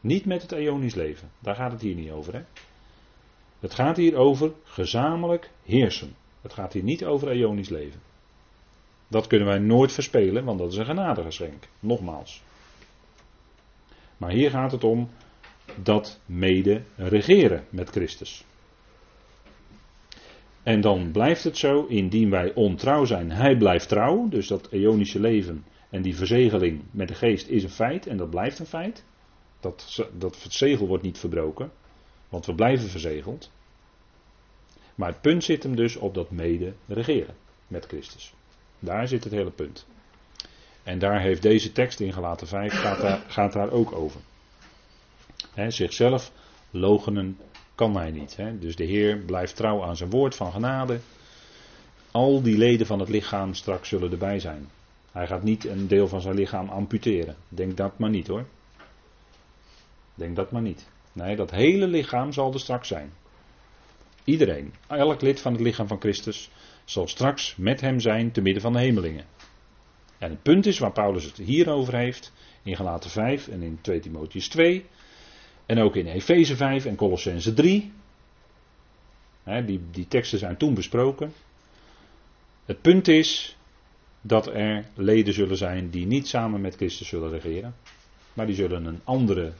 Niet 0.00 0.24
met 0.24 0.42
het 0.42 0.52
eonisch 0.52 0.94
leven. 0.94 1.30
Daar 1.38 1.54
gaat 1.54 1.72
het 1.72 1.80
hier 1.80 1.94
niet 1.94 2.10
over. 2.10 2.34
Hè? 2.34 2.42
Het 3.60 3.74
gaat 3.74 3.96
hier 3.96 4.16
over 4.16 4.52
gezamenlijk 4.64 5.50
heersen. 5.64 6.14
Het 6.40 6.52
gaat 6.52 6.72
hier 6.72 6.82
niet 6.82 7.04
over 7.04 7.28
eonisch 7.28 7.68
leven. 7.68 8.00
Dat 9.08 9.26
kunnen 9.26 9.48
wij 9.48 9.58
nooit 9.58 9.92
verspelen, 9.92 10.44
want 10.44 10.58
dat 10.58 10.72
is 10.72 10.78
een 10.78 10.84
genadegeschenk. 10.84 11.68
Nogmaals. 11.80 12.42
Maar 14.16 14.30
hier 14.30 14.50
gaat 14.50 14.72
het 14.72 14.84
om 14.84 15.08
dat 15.82 16.20
mede 16.26 16.82
regeren 16.96 17.64
met 17.70 17.90
Christus. 17.90 18.44
En 20.62 20.80
dan 20.80 21.10
blijft 21.10 21.44
het 21.44 21.56
zo, 21.56 21.86
indien 21.86 22.30
wij 22.30 22.54
ontrouw 22.54 23.04
zijn, 23.04 23.30
hij 23.30 23.56
blijft 23.56 23.88
trouw. 23.88 24.28
Dus 24.28 24.46
dat 24.46 24.68
eonische 24.70 25.20
leven 25.20 25.64
en 25.90 26.02
die 26.02 26.16
verzegeling 26.16 26.82
met 26.90 27.08
de 27.08 27.14
geest 27.14 27.48
is 27.48 27.62
een 27.62 27.70
feit 27.70 28.06
en 28.06 28.16
dat 28.16 28.30
blijft 28.30 28.58
een 28.58 28.66
feit. 28.66 29.04
Dat, 29.60 30.08
dat 30.18 30.36
zegel 30.48 30.86
wordt 30.86 31.02
niet 31.02 31.18
verbroken, 31.18 31.72
want 32.28 32.46
we 32.46 32.54
blijven 32.54 32.88
verzegeld. 32.88 33.50
Maar 34.94 35.08
het 35.08 35.20
punt 35.20 35.44
zit 35.44 35.62
hem 35.62 35.76
dus 35.76 35.96
op 35.96 36.14
dat 36.14 36.30
mede 36.30 36.72
regeren 36.86 37.34
met 37.66 37.86
Christus. 37.86 38.34
Daar 38.78 39.08
zit 39.08 39.24
het 39.24 39.32
hele 39.32 39.50
punt. 39.50 39.86
En 40.82 40.98
daar 40.98 41.20
heeft 41.20 41.42
deze 41.42 41.72
tekst 41.72 42.00
in 42.00 42.12
gelaten 42.12 42.46
5 42.46 42.72
gaat 42.72 43.00
daar, 43.00 43.24
gaat 43.26 43.52
daar 43.52 43.70
ook 43.70 43.92
over. 43.92 44.20
He, 45.54 45.70
zichzelf 45.70 46.32
logenen 46.70 47.38
kan 47.80 47.96
hij 47.96 48.10
niet. 48.10 48.36
He. 48.36 48.58
Dus 48.58 48.76
de 48.76 48.84
Heer 48.84 49.16
blijft 49.16 49.56
trouw 49.56 49.82
aan 49.82 49.96
zijn 49.96 50.10
woord 50.10 50.34
van 50.34 50.52
genade. 50.52 51.00
Al 52.10 52.42
die 52.42 52.58
leden 52.58 52.86
van 52.86 52.98
het 53.00 53.08
lichaam 53.08 53.54
straks 53.54 53.88
zullen 53.88 54.10
erbij 54.10 54.40
zijn. 54.40 54.68
Hij 55.12 55.26
gaat 55.26 55.42
niet 55.42 55.64
een 55.64 55.88
deel 55.88 56.08
van 56.08 56.20
zijn 56.20 56.34
lichaam 56.34 56.68
amputeren. 56.68 57.36
Denk 57.48 57.76
dat 57.76 57.98
maar 57.98 58.10
niet 58.10 58.26
hoor. 58.26 58.44
Denk 60.14 60.36
dat 60.36 60.50
maar 60.50 60.62
niet. 60.62 60.88
Nee, 61.12 61.36
dat 61.36 61.50
hele 61.50 61.86
lichaam 61.86 62.32
zal 62.32 62.52
er 62.52 62.60
straks 62.60 62.88
zijn. 62.88 63.12
Iedereen, 64.24 64.74
elk 64.86 65.20
lid 65.20 65.40
van 65.40 65.52
het 65.52 65.60
lichaam 65.60 65.86
van 65.86 66.00
Christus, 66.00 66.50
zal 66.84 67.08
straks 67.08 67.56
met 67.56 67.80
hem 67.80 68.00
zijn 68.00 68.30
te 68.32 68.40
midden 68.40 68.62
van 68.62 68.72
de 68.72 68.78
hemelingen. 68.78 69.24
En 70.18 70.30
het 70.30 70.42
punt 70.42 70.66
is 70.66 70.78
waar 70.78 70.92
Paulus 70.92 71.24
het 71.24 71.36
hier 71.36 71.70
over 71.70 71.96
heeft, 71.96 72.32
in 72.62 72.76
Galaten 72.76 73.10
5 73.10 73.48
en 73.48 73.62
in 73.62 73.78
2 73.80 74.00
Timotheus 74.00 74.48
2, 74.48 74.86
en 75.70 75.78
ook 75.78 75.96
in 75.96 76.06
Efeze 76.06 76.56
5 76.56 76.84
en 76.84 76.96
Colossense 76.96 77.54
3. 77.54 77.92
die, 79.44 79.80
die 79.90 80.08
teksten 80.08 80.38
zijn 80.38 80.56
toen 80.56 80.74
besproken. 80.74 81.32
Het 82.64 82.80
punt 82.80 83.08
is 83.08 83.56
dat 84.20 84.46
er 84.46 84.84
leden 84.94 85.34
zullen 85.34 85.56
zijn 85.56 85.90
die 85.90 86.06
niet 86.06 86.28
samen 86.28 86.60
met 86.60 86.76
Christus 86.76 87.08
zullen 87.08 87.30
regeren. 87.30 87.74
Maar 88.32 88.46
die 88.46 88.54
zullen 88.54 88.84
een 88.84 89.00
andere, 89.04 89.52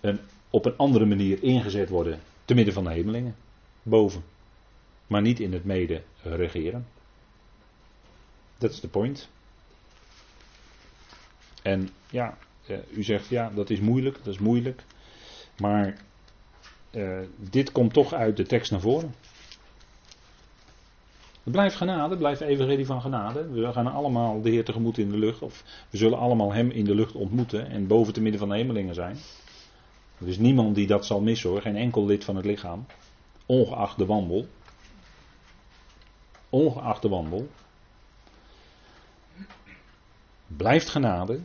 een, 0.00 0.18
op 0.50 0.64
een 0.64 0.76
andere 0.76 1.04
manier 1.06 1.42
ingezet 1.42 1.88
worden 1.88 2.20
te 2.44 2.54
midden 2.54 2.74
van 2.74 2.84
de 2.84 2.90
hemelingen. 2.90 3.36
Boven. 3.82 4.24
Maar 5.06 5.22
niet 5.22 5.40
in 5.40 5.52
het 5.52 5.64
mede 5.64 6.02
regeren. 6.22 6.86
Dat 8.58 8.70
is 8.70 8.80
de 8.80 8.88
point. 8.88 9.28
En 11.62 11.88
ja, 12.10 12.38
eh, 12.66 12.78
u 12.90 13.02
zegt 13.02 13.28
ja, 13.28 13.50
dat 13.54 13.70
is 13.70 13.80
moeilijk, 13.80 14.16
dat 14.16 14.34
is 14.34 14.38
moeilijk. 14.38 14.82
Maar 15.62 15.94
uh, 16.90 17.18
dit 17.36 17.72
komt 17.72 17.92
toch 17.92 18.12
uit 18.12 18.36
de 18.36 18.46
tekst 18.46 18.70
naar 18.70 18.80
voren. 18.80 19.14
Het 21.42 21.52
blijft 21.52 21.76
genade, 21.76 22.16
blijft 22.16 22.40
evangelie 22.40 22.86
van 22.86 23.00
genade. 23.00 23.48
We 23.48 23.72
gaan 23.72 23.86
allemaal 23.86 24.42
de 24.42 24.50
Heer 24.50 24.64
tegemoet 24.64 24.98
in 24.98 25.10
de 25.10 25.18
lucht. 25.18 25.42
Of 25.42 25.64
we 25.90 25.96
zullen 25.96 26.18
allemaal 26.18 26.52
Hem 26.52 26.70
in 26.70 26.84
de 26.84 26.94
lucht 26.94 27.14
ontmoeten. 27.14 27.70
En 27.70 27.86
boven 27.86 28.12
te 28.12 28.20
midden 28.20 28.40
van 28.40 28.48
de 28.48 28.54
hemelingen 28.54 28.94
zijn. 28.94 29.16
Er 30.18 30.28
is 30.28 30.38
niemand 30.38 30.74
die 30.74 30.86
dat 30.86 31.06
zal 31.06 31.20
missen 31.20 31.50
hoor. 31.50 31.60
Geen 31.60 31.76
enkel 31.76 32.06
lid 32.06 32.24
van 32.24 32.36
het 32.36 32.44
lichaam. 32.44 32.86
Ongeacht 33.46 33.98
de 33.98 34.06
wandel. 34.06 34.46
Ongeacht 36.50 37.02
de 37.02 37.08
wandel. 37.08 37.48
Blijft 40.46 40.88
genade. 40.88 41.40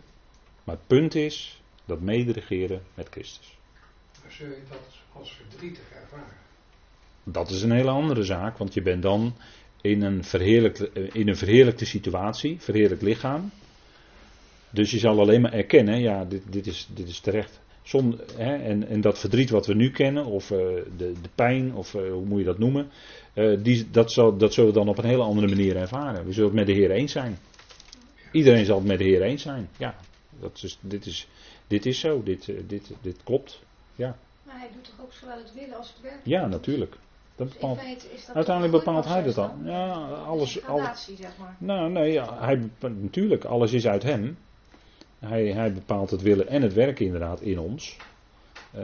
Maar 0.63 0.75
het 0.75 0.87
punt 0.87 1.15
is 1.15 1.61
dat 1.85 1.99
mederegeren 1.99 2.83
met 2.93 3.07
Christus 3.09 3.56
zul 4.31 4.47
je 4.47 4.61
dat 4.69 4.97
als 5.13 5.31
verdrietig 5.31 5.83
ervaren? 6.01 6.35
Dat 7.23 7.49
is 7.49 7.61
een 7.61 7.71
hele 7.71 7.89
andere 7.89 8.23
zaak, 8.23 8.57
want 8.57 8.73
je 8.73 8.81
bent 8.81 9.01
dan 9.01 9.35
in 9.81 10.01
een, 10.01 10.23
verheerlijkte, 10.23 10.91
in 10.91 11.27
een 11.27 11.37
verheerlijkte 11.37 11.85
situatie, 11.85 12.61
verheerlijk 12.61 13.01
lichaam. 13.01 13.51
Dus 14.69 14.91
je 14.91 14.99
zal 14.99 15.19
alleen 15.19 15.41
maar 15.41 15.53
erkennen, 15.53 15.99
ja, 15.99 16.25
dit, 16.25 16.41
dit, 16.49 16.67
is, 16.67 16.87
dit 16.93 17.07
is 17.07 17.19
terecht. 17.19 17.59
Hè, 18.35 18.55
en, 18.55 18.87
en 18.87 19.01
dat 19.01 19.19
verdriet 19.19 19.49
wat 19.49 19.65
we 19.65 19.73
nu 19.73 19.91
kennen, 19.91 20.25
of 20.25 20.51
uh, 20.51 20.57
de, 20.57 20.83
de 20.97 21.29
pijn, 21.35 21.75
of 21.75 21.93
uh, 21.93 22.11
hoe 22.11 22.25
moet 22.25 22.39
je 22.39 22.45
dat 22.45 22.57
noemen, 22.57 22.89
die, 23.61 23.89
dat, 23.89 24.11
zal, 24.11 24.37
dat 24.37 24.53
zullen 24.53 24.69
we 24.69 24.77
dan 24.77 24.87
op 24.87 24.97
een 24.97 25.05
hele 25.05 25.23
andere 25.23 25.47
manier 25.47 25.75
ervaren. 25.75 26.25
We 26.25 26.33
zullen 26.33 26.49
het 26.49 26.57
met 26.57 26.67
de 26.67 26.73
Heer 26.73 26.91
eens 26.91 27.11
zijn. 27.11 27.37
Iedereen 28.31 28.65
zal 28.65 28.77
het 28.77 28.87
met 28.87 28.97
de 28.97 29.03
Heer 29.03 29.21
eens 29.21 29.41
zijn. 29.41 29.69
Ja, 29.77 29.95
dat 30.39 30.59
is, 30.63 30.77
dit, 30.81 31.05
is, 31.05 31.27
dit 31.67 31.85
is 31.85 31.99
zo, 31.99 32.23
dit, 32.23 32.51
dit, 32.67 32.91
dit 33.01 33.17
klopt. 33.23 33.59
Ja. 33.97 34.15
Maar 34.43 34.59
hij 34.59 34.69
doet 34.73 34.83
toch 34.83 35.05
ook 35.05 35.13
zowel 35.13 35.37
het 35.37 35.53
willen 35.53 35.77
als 35.77 35.93
het 35.93 36.01
werk? 36.01 36.19
Ja, 36.23 36.47
natuurlijk. 36.47 36.97
Dat 37.35 37.53
bepaalt, 37.53 37.79
dat 37.79 38.35
uiteindelijk 38.35 38.77
bepaalt 38.77 39.05
hij 39.05 39.23
dat 39.23 39.35
dan. 39.35 39.61
Ja, 39.63 39.93
alles. 40.25 40.65
alles 40.65 41.09
zeg 41.19 41.37
maar. 41.37 41.55
Nou, 41.59 41.91
nee, 41.91 42.11
ja, 42.11 42.39
hij, 42.39 42.69
natuurlijk, 42.79 43.45
alles 43.45 43.73
is 43.73 43.87
uit 43.87 44.03
hem. 44.03 44.37
Hij, 45.19 45.45
hij 45.45 45.73
bepaalt 45.73 46.09
het 46.09 46.21
willen 46.21 46.47
en 46.47 46.61
het 46.61 46.73
werken 46.73 47.05
inderdaad 47.05 47.41
in 47.41 47.59
ons. 47.59 47.97
Uh, 48.75 48.83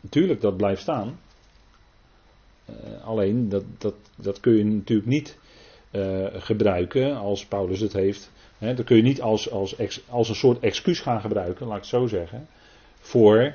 natuurlijk, 0.00 0.40
dat 0.40 0.56
blijft 0.56 0.80
staan. 0.80 1.18
Uh, 2.70 3.04
alleen, 3.04 3.48
dat, 3.48 3.64
dat, 3.78 3.94
dat 4.16 4.40
kun 4.40 4.56
je 4.56 4.64
natuurlijk 4.64 5.08
niet 5.08 5.38
uh, 5.92 6.26
gebruiken 6.32 7.16
als 7.16 7.46
Paulus 7.46 7.80
het 7.80 7.92
heeft. 7.92 8.30
Hè, 8.58 8.74
dat 8.74 8.84
kun 8.84 8.96
je 8.96 9.02
niet 9.02 9.20
als, 9.20 9.50
als, 9.50 9.76
als 10.08 10.28
een 10.28 10.34
soort 10.34 10.60
excuus 10.60 11.00
gaan 11.00 11.20
gebruiken, 11.20 11.66
laat 11.66 11.76
ik 11.76 11.82
het 11.82 11.90
zo 11.90 12.06
zeggen. 12.06 12.48
Voor 13.00 13.54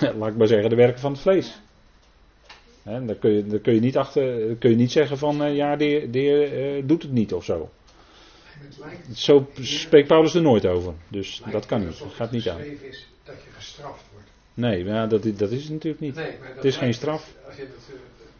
laat 0.18 0.28
ik 0.28 0.36
maar 0.36 0.46
zeggen, 0.46 0.70
de 0.70 0.76
werken 0.76 1.00
van 1.00 1.12
het 1.12 1.20
vlees. 1.20 1.60
He, 2.82 3.04
dan, 3.04 3.18
kun 3.18 3.30
je, 3.30 3.46
dan 3.46 3.60
kun 3.60 3.74
je 3.74 3.80
niet 3.80 3.96
achter, 3.96 4.54
kun 4.58 4.70
je 4.70 4.76
niet 4.76 4.92
zeggen 4.92 5.18
van 5.18 5.42
uh, 5.42 5.54
ja, 5.56 5.76
de, 5.76 6.08
de 6.10 6.18
heer 6.18 6.76
uh, 6.76 6.82
doet 6.86 7.02
het 7.02 7.12
niet 7.12 7.32
of 7.32 7.44
zo. 7.44 7.70
Lijkt, 8.78 9.16
Zo 9.18 9.48
spreekt 9.60 10.08
Paulus 10.08 10.34
er 10.34 10.42
nooit 10.42 10.66
over. 10.66 10.92
Dus 11.08 11.42
dat 11.50 11.66
kan 11.66 11.80
niet. 11.80 11.88
Dat 11.88 11.98
het 11.98 12.12
gaat 12.14 12.30
niet 12.30 12.48
aan. 12.48 12.60
is 12.60 13.06
dat 13.24 13.34
je 13.34 13.50
gestraft 13.56 14.02
wordt. 14.12 14.28
Nee, 14.54 14.84
ja, 14.84 15.06
dat, 15.06 15.24
is- 15.24 15.36
dat 15.36 15.50
is 15.50 15.62
het 15.62 15.72
natuurlijk 15.72 16.02
niet. 16.02 16.14
Nee, 16.14 16.30
maar 16.40 16.54
Het 16.54 16.64
is 16.64 16.76
geen 16.76 16.94
straf. 16.94 17.34
Als 17.46 17.56
je 17.56 17.62
het 17.62 17.70
eh, 17.70 17.94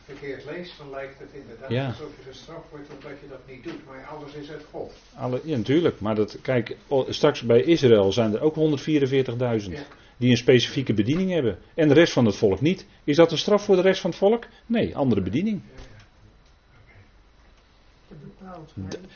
verkeerd 0.05 0.45
leest, 0.45 0.79
dan 0.79 0.91
lijkt 0.91 1.19
het 1.19 1.29
inderdaad 1.33 1.71
Ja. 1.71 1.87
alsof 1.87 2.09
je 2.25 2.31
gestraft 2.31 2.71
wordt 2.71 2.89
omdat 2.95 3.19
je 3.21 3.29
dat 3.29 3.39
niet 3.49 3.65
doet. 3.65 3.87
Maar 3.87 4.07
alles 4.13 4.33
is 4.33 4.51
uit 4.51 4.65
God. 4.71 4.93
Alle, 5.17 5.41
ja, 5.45 5.57
natuurlijk. 5.57 6.01
Maar 6.01 6.15
dat, 6.15 6.39
kijk, 6.43 6.77
straks 7.09 7.43
bij 7.43 7.63
Israël 7.63 8.13
zijn 8.13 8.35
er 8.35 8.41
ook 8.41 8.55
144.000 8.55 9.73
Ja. 9.73 9.83
Die 10.23 10.31
een 10.31 10.37
specifieke 10.37 10.95
bediening 10.95 11.31
hebben. 11.31 11.59
En 11.75 11.89
de 11.89 11.95
rest 11.95 12.13
van 12.13 12.27
het 12.27 12.37
volk 12.37 12.61
niet. 12.61 12.87
Is 13.05 13.17
dat 13.17 13.33
een 13.33 13.39
straf 13.39 13.65
voor 13.65 13.77
de 13.77 13.83
rest 13.83 14.01
van 14.01 14.11
het 14.11 14.19
volk? 14.19 14.47
Nee, 14.67 14.97
andere 14.97 15.21
bediening. 15.21 15.61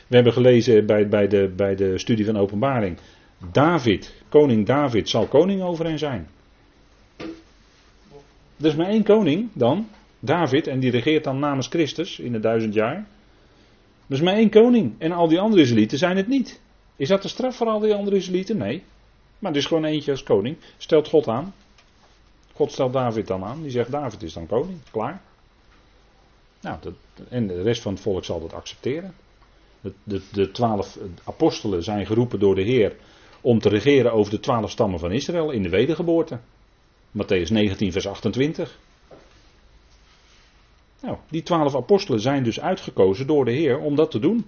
We 0.07 0.15
hebben 0.15 0.33
gelezen 0.33 0.85
bij, 0.85 1.07
bij, 1.07 1.27
de, 1.27 1.53
bij 1.55 1.75
de 1.75 1.97
studie 1.97 2.25
van 2.25 2.37
openbaring. 2.37 2.97
David, 3.51 4.13
koning 4.29 4.65
David, 4.65 5.09
zal 5.09 5.27
koning 5.27 5.61
over 5.61 5.85
hen 5.85 5.99
zijn. 5.99 6.27
Er 8.59 8.65
is 8.65 8.75
maar 8.75 8.87
één 8.87 9.03
koning 9.03 9.49
dan, 9.53 9.87
David, 10.19 10.67
en 10.67 10.79
die 10.79 10.91
regeert 10.91 11.23
dan 11.23 11.39
namens 11.39 11.67
Christus 11.67 12.19
in 12.19 12.31
de 12.31 12.39
duizend 12.39 12.73
jaar. 12.73 12.95
Er 14.07 14.15
is 14.15 14.21
maar 14.21 14.35
één 14.35 14.49
koning 14.49 14.93
en 14.97 15.11
al 15.11 15.27
die 15.27 15.39
andere 15.39 15.61
Israëlieten 15.61 15.97
zijn 15.97 16.17
het 16.17 16.27
niet. 16.27 16.61
Is 16.95 17.07
dat 17.07 17.21
de 17.21 17.27
straf 17.27 17.55
voor 17.55 17.67
al 17.67 17.79
die 17.79 17.93
andere 17.93 18.15
Israëlieten? 18.15 18.57
Nee. 18.57 18.83
Maar 19.39 19.51
er 19.51 19.57
is 19.57 19.65
gewoon 19.65 19.85
eentje 19.85 20.11
als 20.11 20.23
koning. 20.23 20.57
Stelt 20.77 21.07
God 21.07 21.27
aan. 21.27 21.53
God 22.53 22.71
stelt 22.71 22.93
David 22.93 23.27
dan 23.27 23.43
aan. 23.43 23.61
Die 23.61 23.71
zegt 23.71 23.91
David 23.91 24.23
is 24.23 24.33
dan 24.33 24.47
koning. 24.47 24.79
Klaar. 24.91 25.21
Nou, 26.61 26.77
dat, 26.81 26.93
en 27.29 27.47
de 27.47 27.61
rest 27.61 27.81
van 27.81 27.93
het 27.93 28.01
volk 28.01 28.25
zal 28.25 28.39
dat 28.39 28.53
accepteren. 28.53 29.13
De, 29.81 29.93
de, 30.03 30.21
de 30.31 30.51
twaalf 30.51 30.97
apostelen 31.23 31.83
zijn 31.83 32.05
geroepen 32.05 32.39
door 32.39 32.55
de 32.55 32.61
Heer 32.63 32.95
om 33.41 33.59
te 33.59 33.69
regeren 33.69 34.13
over 34.13 34.31
de 34.31 34.39
twaalf 34.39 34.71
stammen 34.71 34.99
van 34.99 35.11
Israël 35.11 35.51
in 35.51 35.63
de 35.63 35.69
wedergeboorte. 35.69 36.39
Matthäus 37.11 37.51
19, 37.51 37.91
vers 37.91 38.07
28. 38.07 38.79
Nou, 41.01 41.17
die 41.29 41.43
twaalf 41.43 41.75
apostelen 41.75 42.19
zijn 42.19 42.43
dus 42.43 42.59
uitgekozen 42.59 43.27
door 43.27 43.45
de 43.45 43.51
Heer 43.51 43.79
om 43.79 43.95
dat 43.95 44.11
te 44.11 44.19
doen. 44.19 44.45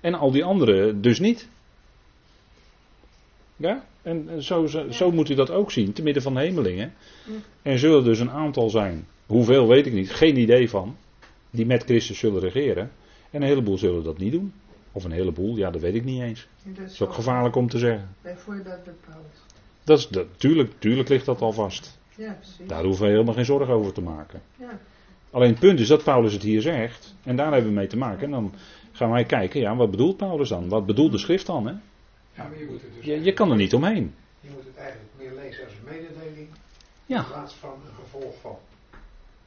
En 0.00 0.14
al 0.14 0.30
die 0.30 0.44
anderen 0.44 1.02
dus 1.02 1.20
niet. 1.20 1.48
Ja, 3.56 3.84
en 4.02 4.28
en 4.28 4.42
zo, 4.42 4.66
zo, 4.66 4.90
zo 4.90 5.12
moet 5.12 5.28
u 5.28 5.34
dat 5.34 5.50
ook 5.50 5.70
zien, 5.70 5.92
te 5.92 6.02
midden 6.02 6.22
van 6.22 6.34
de 6.34 6.40
hemelingen. 6.40 6.92
Er 7.62 7.78
zullen 7.78 8.04
dus 8.04 8.18
een 8.18 8.30
aantal 8.30 8.70
zijn, 8.70 9.06
hoeveel 9.26 9.68
weet 9.68 9.86
ik 9.86 9.92
niet, 9.92 10.10
geen 10.10 10.38
idee 10.38 10.70
van, 10.70 10.96
die 11.50 11.66
met 11.66 11.84
Christus 11.84 12.18
zullen 12.18 12.40
regeren. 12.40 12.90
En 13.30 13.42
een 13.42 13.48
heleboel 13.48 13.78
zullen 13.78 14.04
dat 14.04 14.18
niet 14.18 14.32
doen. 14.32 14.52
Of 14.92 15.04
een 15.04 15.12
heleboel, 15.12 15.56
ja, 15.56 15.70
dat 15.70 15.80
weet 15.80 15.94
ik 15.94 16.04
niet 16.04 16.22
eens. 16.22 16.48
Dat 16.64 16.90
is 16.90 17.02
ook 17.02 17.12
gevaarlijk 17.12 17.56
om 17.56 17.68
te 17.68 17.78
zeggen. 17.78 18.08
Bijvoorbeeld 18.22 18.66
dat 18.66 18.84
bepaalt. 18.84 19.44
Dat 19.84 19.98
is, 19.98 20.08
dat, 20.08 20.26
tuurlijk, 20.36 20.72
tuurlijk 20.78 21.08
ligt 21.08 21.26
dat 21.26 21.40
al 21.40 21.52
vast. 21.52 21.98
Ja, 22.16 22.32
precies. 22.32 22.66
Daar 22.66 22.84
hoeven 22.84 23.04
we 23.04 23.10
helemaal 23.10 23.34
geen 23.34 23.44
zorgen 23.44 23.74
over 23.74 23.92
te 23.92 24.00
maken. 24.00 24.42
Ja. 24.58 24.78
Alleen 25.30 25.50
het 25.50 25.58
punt 25.58 25.80
is 25.80 25.88
dat 25.88 26.04
Paulus 26.04 26.32
het 26.32 26.42
hier 26.42 26.60
zegt. 26.60 27.14
En 27.22 27.36
daar 27.36 27.52
hebben 27.52 27.70
we 27.70 27.76
mee 27.76 27.86
te 27.86 27.96
maken. 27.96 28.24
En 28.24 28.30
dan 28.30 28.52
gaan 28.92 29.10
wij 29.10 29.24
kijken, 29.24 29.60
ja, 29.60 29.76
wat 29.76 29.90
bedoelt 29.90 30.16
Paulus 30.16 30.48
dan? 30.48 30.68
Wat 30.68 30.86
bedoelt 30.86 31.12
de 31.12 31.18
schrift 31.18 31.46
dan? 31.46 31.66
Hè? 31.66 31.74
Ja, 32.36 32.48
je 32.58 32.66
moet 32.70 32.80
het 32.82 32.94
dus 32.96 33.04
Je, 33.04 33.22
je 33.22 33.32
kan 33.32 33.50
er 33.50 33.56
niet 33.56 33.74
omheen. 33.74 34.14
Je 34.40 34.48
moet 34.54 34.64
het 34.64 34.76
eigenlijk 34.76 35.10
meer 35.18 35.32
lezen 35.44 35.64
als 35.64 35.72
een 35.72 35.84
mededeling 35.98 36.48
Ja. 37.06 37.18
in 37.18 37.24
plaats 37.26 37.54
van 37.54 37.70
een 37.70 38.04
gevolg 38.04 38.34
van. 38.40 38.56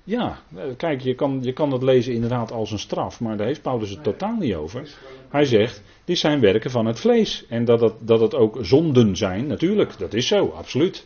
Ja, 0.03 0.39
eh, 0.55 0.63
kijk, 0.77 1.01
je 1.01 1.15
kan, 1.15 1.39
je 1.41 1.53
kan 1.53 1.69
dat 1.69 1.83
lezen 1.83 2.13
inderdaad 2.13 2.51
als 2.51 2.71
een 2.71 2.79
straf. 2.79 3.19
Maar 3.19 3.37
daar 3.37 3.47
heeft 3.47 3.61
Paulus 3.61 3.89
het 3.89 4.03
Nee. 4.03 4.13
totaal 4.13 4.35
niet 4.35 4.55
over. 4.55 4.89
Hij 5.29 5.45
zegt, 5.45 5.81
dit 6.05 6.17
zijn 6.17 6.39
werken 6.39 6.71
van 6.71 6.85
het 6.85 6.99
vlees. 6.99 7.45
En 7.49 7.65
dat 7.65 7.81
het, 7.81 7.93
dat 7.99 8.19
het 8.19 8.35
ook 8.35 8.57
zonden 8.61 9.17
zijn, 9.17 9.47
natuurlijk, 9.47 9.97
dat 9.97 10.13
is 10.13 10.27
zo, 10.27 10.47
absoluut. 10.47 11.05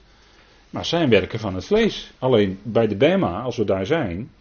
Maar 0.69 0.81
het 0.81 0.89
zijn 0.89 1.09
werken 1.09 1.39
van 1.39 1.55
het 1.55 1.65
vlees. 1.65 2.11
Alleen 2.19 2.59
bij 2.63 2.87
de 2.87 2.95
Bema, 2.95 3.41
als 3.41 3.57
we 3.57 3.63
daar 3.63 3.85
zijn, 3.85 4.31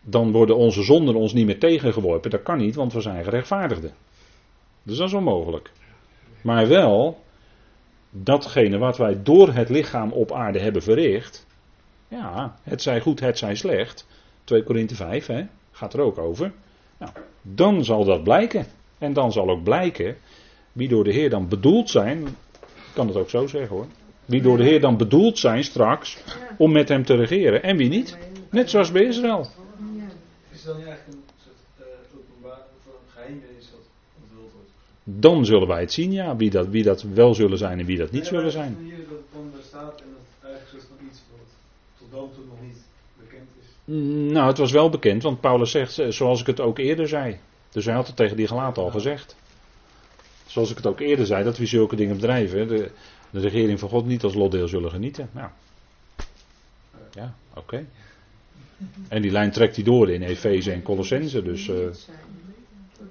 dan 0.00 0.32
worden 0.32 0.56
onze 0.56 0.82
zonden 0.82 1.14
ons 1.14 1.32
niet 1.32 1.46
meer 1.46 1.58
tegengeworpen. 1.58 2.30
Dat 2.30 2.42
kan 2.42 2.58
niet, 2.58 2.74
want 2.74 2.92
we 2.92 3.00
zijn 3.00 3.24
gerechtvaardigden. 3.24 3.92
Dus 4.82 4.96
dat 4.96 5.08
is 5.08 5.14
onmogelijk. 5.14 5.70
Maar 6.44 6.68
wel, 6.68 7.22
datgene 8.10 8.78
wat 8.78 8.96
wij 8.96 9.22
door 9.22 9.52
het 9.52 9.68
lichaam 9.68 10.12
op 10.12 10.32
aarde 10.32 10.58
hebben 10.58 10.82
verricht, 10.82 11.46
ja, 12.08 12.56
het 12.62 12.82
zij 12.82 13.00
goed, 13.00 13.20
het 13.20 13.38
zij 13.38 13.54
slecht, 13.54 14.06
2 14.44 14.62
Korinthe 14.62 14.94
5, 14.94 15.26
hè, 15.26 15.46
gaat 15.70 15.94
er 15.94 16.00
ook 16.00 16.18
over. 16.18 16.52
Nou, 16.98 17.12
dan 17.42 17.84
zal 17.84 18.04
dat 18.04 18.22
blijken. 18.22 18.66
En 18.98 19.12
dan 19.12 19.32
zal 19.32 19.48
ook 19.48 19.62
blijken 19.62 20.16
wie 20.72 20.88
door 20.88 21.04
de 21.04 21.12
Heer 21.12 21.30
dan 21.30 21.48
bedoeld 21.48 21.90
zijn, 21.90 22.36
kan 22.94 23.06
het 23.06 23.16
ook 23.16 23.30
zo 23.30 23.46
zeggen 23.46 23.76
hoor, 23.76 23.86
wie 24.24 24.42
door 24.42 24.56
de 24.56 24.64
Heer 24.64 24.80
dan 24.80 24.96
bedoeld 24.96 25.38
zijn 25.38 25.64
straks 25.64 26.18
om 26.58 26.72
met 26.72 26.88
hem 26.88 27.04
te 27.04 27.14
regeren 27.14 27.62
en 27.62 27.76
wie 27.76 27.88
niet. 27.88 28.18
Net 28.50 28.70
zoals 28.70 28.92
bij 28.92 29.02
Israël. 29.02 29.46
Is 30.50 30.64
dan 30.64 30.76
eigenlijk 30.76 31.06
een 31.06 31.22
soort 31.44 31.88
eh 31.88 32.18
openbaar 32.18 32.60
of 32.76 32.86
een 32.86 33.10
geheimnis 33.12 33.70
dat 33.70 33.80
onthuld 34.22 34.52
wordt? 34.52 34.70
Dan 35.04 35.44
zullen 35.44 35.68
wij 35.68 35.80
het 35.80 35.92
zien, 35.92 36.12
ja, 36.12 36.36
wie 36.36 36.50
dat, 36.50 36.66
wie 36.68 36.82
dat 36.82 37.02
wel 37.02 37.34
zullen 37.34 37.58
zijn 37.58 37.78
en 37.78 37.86
wie 37.86 37.98
dat 37.98 38.10
niet 38.10 38.20
Nee, 38.20 38.30
zullen 38.30 38.50
zijn. 38.52 38.76
Hier 38.80 38.96
dat 38.96 39.08
het 39.08 39.18
dan 39.32 39.50
daar 39.52 39.62
staat 39.62 40.00
en 40.00 40.06
dat 40.12 40.50
eigenlijk 40.50 40.84
van 40.96 41.06
iets 41.06 41.20
wat 41.30 41.46
tot 41.98 42.10
dan 42.10 42.30
toe 42.34 42.44
nog 42.48 42.60
niet 42.62 42.82
bekend 43.18 43.48
is. 43.60 43.66
Mm, 43.84 44.32
Nou, 44.32 44.46
het 44.48 44.58
was 44.58 44.72
wel 44.72 44.90
bekend, 44.90 45.22
want 45.22 45.40
Paulus 45.40 45.70
zegt, 45.70 45.98
eh, 45.98 46.08
zoals 46.10 46.40
ik 46.40 46.46
het 46.46 46.60
ook 46.60 46.78
eerder 46.78 47.08
zei. 47.08 47.38
Dus 47.70 47.84
hij 47.84 47.94
had 47.94 48.06
het 48.06 48.16
tegen 48.16 48.36
die 48.36 48.46
gelaten 48.46 48.82
al 48.82 48.90
gezegd. 48.90 49.36
Zoals 50.46 50.70
ik 50.70 50.76
het 50.76 50.86
ook 50.86 51.00
eerder 51.00 51.26
zei, 51.26 51.44
dat 51.44 51.58
we 51.58 51.66
zulke 51.66 51.96
dingen 51.96 52.16
bedrijven, 52.16 52.68
de, 52.68 52.90
de 53.30 53.40
regering 53.40 53.78
van 53.78 53.88
God 53.88 54.06
niet 54.06 54.22
als 54.22 54.34
lotdeel 54.34 54.68
zullen 54.68 54.90
genieten. 54.90 55.28
Nou. 55.32 55.48
Ja, 57.12 57.34
oké. 57.54 57.86
En 59.08 59.22
die 59.22 59.30
lijn 59.30 59.50
trekt 59.50 59.74
hij 59.74 59.84
door 59.84 60.10
in 60.10 60.22
Efeze 60.22 60.72
en 60.72 60.82
Colossense, 60.82 61.42
dus 61.42 61.68
eh, 61.68 61.74
Dat 61.76 61.94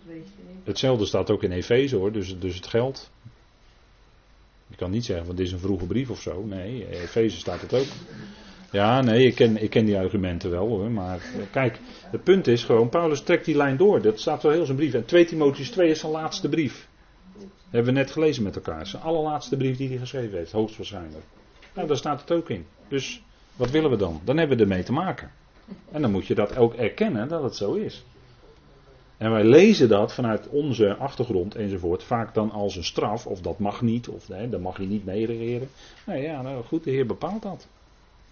weet 0.08 0.26
je 0.38 0.44
niet. 0.48 0.53
Hetzelfde 0.64 1.06
staat 1.06 1.32
ook 1.32 1.44
in 1.44 1.52
Efeze 1.52 1.96
hoor, 1.96 2.12
dus, 2.12 2.40
dus 2.40 2.56
het 2.56 2.68
geldt. 2.68 3.12
Je 4.68 4.76
kan 4.76 4.92
niet 4.92 5.06
zeggen, 5.06 5.26
van 5.26 5.36
dit 5.36 5.46
is 5.46 5.52
een 5.52 5.60
vroege 5.60 5.86
brief 5.86 6.10
of 6.10 6.22
zo. 6.22 6.44
Nee, 6.44 6.90
Efeze 6.90 7.38
staat 7.38 7.62
het 7.62 7.74
ook. 7.74 7.88
Ja, 8.72 9.02
nee, 9.02 9.26
ik 9.26 9.36
ken, 9.36 9.58
ik 9.64 9.70
ken 9.70 9.86
die 9.86 9.98
argumenten 9.98 10.50
wel 10.50 10.68
hoor. 10.68 10.92
Maar 10.92 11.16
eh, 11.18 11.42
kijk, 11.52 11.80
het 12.12 12.24
punt 12.24 12.48
is 12.48 12.64
gewoon, 12.64 12.90
Paulus 12.90 13.22
trekt 13.22 13.46
die 13.46 13.56
lijn 13.56 13.78
door. 13.78 14.02
Dat 14.02 14.20
staat 14.20 14.44
wel 14.44 14.52
heel 14.52 14.66
zijn 14.66 14.78
brief. 14.78 14.94
En 14.94 15.06
2 15.06 15.26
Timotheus 15.26 15.70
2 15.70 15.90
is 15.90 16.00
zijn 16.00 16.12
laatste 16.12 16.50
brief. 16.50 16.88
Dat 17.38 17.48
hebben 17.70 17.94
we 17.94 18.00
net 18.00 18.12
gelezen 18.12 18.44
met 18.44 18.56
elkaar. 18.56 18.88
Zijn 18.88 19.04
allerlaatste 19.04 19.58
brief 19.58 19.78
die 19.78 19.90
hij 19.90 19.98
geschreven 19.98 20.38
heeft, 20.38 20.52
hoogstwaarschijnlijk. 20.52 21.24
Nou, 21.74 21.88
daar 21.88 21.98
staat 21.98 22.22
het 22.22 22.32
ook 22.32 22.50
in. 22.50 22.66
Dus 22.88 23.24
wat 23.56 23.72
willen 23.72 23.90
we 23.90 23.98
dan? 23.98 24.22
Dan 24.24 24.38
hebben 24.38 24.58
we 24.58 24.64
ermee 24.64 24.84
te 24.84 24.92
maken. 24.92 25.32
En 25.92 26.02
dan 26.02 26.12
moet 26.12 26.28
je 26.28 26.36
dat 26.36 26.58
ook 26.58 26.74
erkennen 26.74 27.28
dat 27.28 27.44
het 27.44 27.56
zo 27.56 27.74
is. 27.74 28.04
En 29.24 29.32
wij 29.32 29.44
lezen 29.44 29.90
dat 29.90 30.14
vanuit 30.14 30.50
onze 30.50 30.96
achtergrond 30.96 31.56
enzovoort 31.56 32.04
vaak 32.04 32.34
dan 32.34 32.52
als 32.52 32.76
een 32.76 32.84
straf, 32.84 33.28
of 33.28 33.42
dat 33.42 33.60
mag 33.60 33.82
niet, 33.82 34.08
of 34.08 34.30
nee, 34.30 34.50
dan 34.50 34.62
mag 34.62 34.78
je 34.78 34.86
niet 34.86 35.06
meeregeren. 35.06 35.70
Nee, 36.06 36.22
ja, 36.22 36.42
nou 36.42 36.64
goed, 36.64 36.84
de 36.84 36.92
Heer 36.92 37.06
bepaalt 37.06 37.42
dat. 37.42 37.68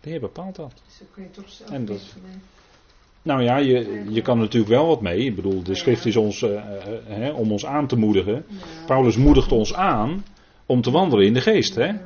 De 0.01 0.09
Heer 0.09 0.19
bepaalt 0.19 0.55
dat. 0.55 0.81
Dus 0.85 1.01
kun 1.13 1.23
je 1.23 1.31
toch 1.31 1.49
zelf 1.49 1.69
En 1.69 1.85
dat-. 1.85 2.15
Nou 3.21 3.43
ja, 3.43 3.57
je, 3.57 4.05
je 4.09 4.21
kan 4.21 4.37
natuurlijk 4.37 4.71
wel 4.71 4.87
wat 4.87 5.01
mee. 5.01 5.19
Ik 5.19 5.35
bedoel, 5.35 5.63
de 5.63 5.75
schrift 5.75 6.05
is 6.05 6.15
ons, 6.15 6.41
eh, 6.41 6.55
eh, 6.55 6.99
hè, 7.03 7.31
om 7.31 7.51
ons 7.51 7.65
aan 7.65 7.87
te 7.87 7.95
moedigen. 7.95 8.45
Ja. 8.47 8.85
Paulus 8.85 9.17
moedigt 9.17 9.51
ons 9.51 9.73
aan 9.73 10.25
om 10.65 10.81
te 10.81 10.91
wandelen 10.91 11.25
in 11.25 11.33
de 11.33 11.41
geest. 11.41 11.75
Hè? 11.75 11.91
Mhm. 11.91 12.01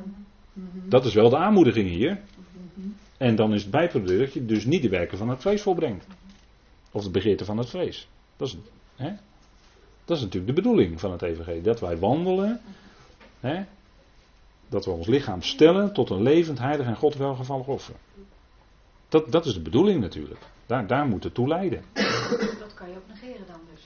Dat 0.88 1.04
is 1.04 1.14
wel 1.14 1.28
de 1.28 1.36
aanmoediging 1.36 1.88
hier. 1.88 2.10
Mhm. 2.10 2.88
En 3.16 3.36
dan 3.36 3.54
is 3.54 3.62
het 3.62 3.70
bijproduct 3.70 4.18
dat 4.18 4.32
je 4.32 4.44
dus 4.44 4.64
niet 4.64 4.82
de 4.82 4.88
werken 4.88 5.18
van 5.18 5.28
het 5.28 5.40
vlees 5.40 5.62
volbrengt. 5.62 6.06
Of 6.92 7.02
de 7.04 7.10
begeerte 7.10 7.44
van 7.44 7.58
het 7.58 7.68
vlees. 7.68 8.08
Dat 8.36 8.48
is, 8.48 8.56
hè? 8.96 9.12
dat 10.04 10.16
is 10.16 10.22
natuurlijk 10.22 10.54
de 10.54 10.62
bedoeling 10.62 11.00
van 11.00 11.12
het 11.12 11.22
evangelie. 11.22 11.62
Dat 11.62 11.80
wij 11.80 11.98
wandelen. 11.98 12.60
Hè? 13.40 13.64
Dat 14.68 14.84
we 14.84 14.90
ons 14.90 15.06
lichaam 15.06 15.42
stellen 15.42 15.92
tot 15.92 16.10
een 16.10 16.22
levend, 16.22 16.58
heilig 16.58 16.86
en 16.86 16.96
God 16.96 17.14
welgevallig 17.14 17.66
offer. 17.66 17.94
Dat, 19.08 19.32
dat 19.32 19.46
is 19.46 19.54
de 19.54 19.60
bedoeling 19.60 20.00
natuurlijk. 20.00 20.40
Daar, 20.66 20.86
daar 20.86 21.06
moet 21.06 21.24
het 21.24 21.34
toe 21.34 21.48
leiden. 21.48 21.82
Dat 22.58 22.74
kan 22.74 22.88
je 22.88 22.96
ook 22.96 23.08
negeren 23.08 23.46
dan 23.46 23.60
dus. 23.74 23.82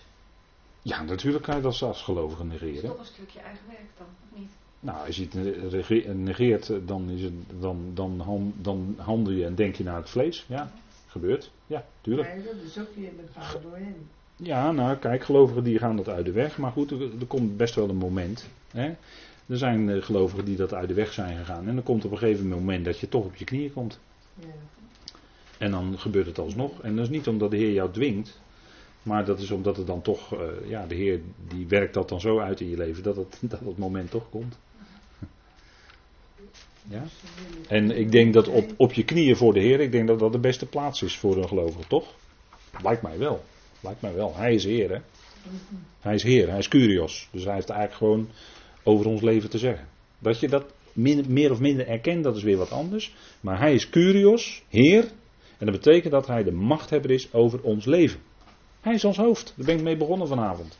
Ja, 0.82 1.02
natuurlijk 1.02 1.44
kan 1.44 1.56
je 1.56 1.62
dat 1.62 1.82
als 1.82 2.02
gelovige 2.02 2.42
Dat 2.42 2.52
is 2.52 2.60
negeren. 2.60 2.90
toch 2.90 2.98
een 2.98 3.04
stukje 3.04 3.40
eigen 3.40 3.66
werk 3.66 3.88
dan, 3.98 4.06
of 4.06 4.38
niet? 4.38 4.50
Nou, 4.80 5.06
als 5.06 5.16
je 5.16 5.22
het 6.02 6.16
negeert, 6.16 6.72
dan, 6.86 7.10
is 7.10 7.22
het, 7.22 7.32
dan, 7.60 7.90
dan, 7.94 8.52
dan 8.56 8.94
handel 8.98 9.32
je 9.32 9.44
en 9.44 9.54
denk 9.54 9.74
je 9.74 9.84
naar 9.84 9.96
het 9.96 10.10
vlees. 10.10 10.44
Ja, 10.48 10.72
gebeurt. 11.06 11.50
Ja, 11.66 11.84
tuurlijk. 12.00 12.34
Nee, 12.34 12.44
dat 12.44 12.54
is 12.64 12.78
ook 12.78 12.94
weer 12.96 13.12
bepaald 13.16 13.62
door 13.62 13.76
hen. 13.76 14.08
Ja, 14.42 14.72
nou 14.72 14.96
kijk, 14.96 15.24
gelovigen 15.24 15.64
die 15.64 15.78
gaan 15.78 15.96
dat 15.96 16.08
uit 16.08 16.24
de 16.24 16.32
weg. 16.32 16.58
Maar 16.58 16.72
goed, 16.72 16.90
er, 16.90 17.26
komt 17.26 17.56
best 17.56 17.74
wel 17.74 17.88
een 17.88 17.96
moment. 17.96 18.48
Hè? 18.70 18.94
Er 19.46 19.58
zijn 19.58 19.90
eh, 19.90 20.02
gelovigen 20.02 20.44
die 20.44 20.56
dat 20.56 20.74
uit 20.74 20.88
de 20.88 20.94
weg 20.94 21.12
zijn 21.12 21.38
gegaan. 21.38 21.68
En 21.68 21.74
dan 21.74 21.84
komt 21.84 22.04
op 22.04 22.10
een 22.10 22.18
gegeven 22.18 22.48
moment 22.48 22.84
dat 22.84 22.98
je 22.98 23.08
toch 23.08 23.24
op 23.24 23.34
je 23.36 23.44
knieën 23.44 23.72
komt. 23.72 24.00
Ja. 24.34 24.46
En 25.58 25.70
dan 25.70 25.98
gebeurt 25.98 26.26
het 26.26 26.38
alsnog. 26.38 26.80
En 26.82 26.96
dat 26.96 27.04
is 27.04 27.10
niet 27.10 27.28
omdat 27.28 27.50
de 27.50 27.56
Heer 27.56 27.72
jou 27.72 27.90
dwingt. 27.92 28.40
Maar 29.02 29.24
dat 29.24 29.40
is 29.40 29.50
omdat 29.50 29.76
het 29.76 29.86
dan 29.86 30.02
toch, 30.02 30.34
eh, 30.34 30.68
ja, 30.68 30.86
de 30.86 30.94
Heer 30.94 31.20
die 31.48 31.66
werkt 31.66 31.94
dat 31.94 32.08
dan 32.08 32.20
zo 32.20 32.38
uit 32.38 32.60
in 32.60 32.70
je 32.70 32.76
leven 32.76 33.02
dat 33.02 33.16
het, 33.16 33.38
dat 33.50 33.60
het 33.60 33.78
moment 33.78 34.10
toch 34.10 34.30
komt. 34.30 34.58
Ja? 36.88 37.02
En 37.68 37.98
ik 37.98 38.12
denk 38.12 38.34
dat 38.34 38.48
op, 38.48 38.72
op 38.76 38.92
je 38.92 39.04
knieën 39.04 39.36
voor 39.36 39.52
de 39.52 39.60
Heer, 39.60 39.80
ik 39.80 39.92
denk 39.92 40.08
dat 40.08 40.18
dat 40.18 40.32
de 40.32 40.38
beste 40.38 40.66
plaats 40.66 41.02
is 41.02 41.18
voor 41.18 41.36
een 41.36 41.48
gelovige, 41.48 41.86
toch? 41.88 42.14
Lijkt 42.82 43.02
mij 43.02 43.18
wel. 43.18 43.44
Lijkt 43.80 44.00
mij 44.00 44.14
wel. 44.14 44.36
Hij 44.36 44.54
is 44.54 44.64
Heer, 44.64 44.90
hè? 44.90 44.98
Hij 46.00 46.14
is 46.14 46.22
Heer, 46.22 46.48
hij 46.48 46.58
is 46.58 46.68
Curios. 46.68 47.28
Dus 47.32 47.44
hij 47.44 47.54
heeft 47.54 47.70
eigenlijk 47.70 47.98
gewoon 47.98 48.28
over 48.82 49.06
ons 49.06 49.20
leven 49.20 49.50
te 49.50 49.58
zeggen. 49.58 49.88
Dat 50.18 50.40
je 50.40 50.48
dat 50.48 50.64
min- 50.92 51.24
meer 51.28 51.50
of 51.50 51.60
minder 51.60 51.88
erkent, 51.88 52.24
dat 52.24 52.36
is 52.36 52.42
weer 52.42 52.56
wat 52.56 52.70
anders. 52.70 53.14
Maar 53.40 53.58
hij 53.58 53.74
is 53.74 53.90
Curios, 53.90 54.62
Heer. 54.68 55.04
En 55.58 55.66
dat 55.66 55.74
betekent 55.74 56.12
dat 56.12 56.26
hij 56.26 56.42
de 56.42 56.52
machthebber 56.52 57.10
is 57.10 57.32
over 57.32 57.62
ons 57.62 57.84
leven. 57.84 58.20
Hij 58.80 58.94
is 58.94 59.04
ons 59.04 59.16
hoofd. 59.16 59.52
Daar 59.56 59.66
ben 59.66 59.76
ik 59.76 59.82
mee 59.82 59.96
begonnen 59.96 60.28
vanavond. 60.28 60.78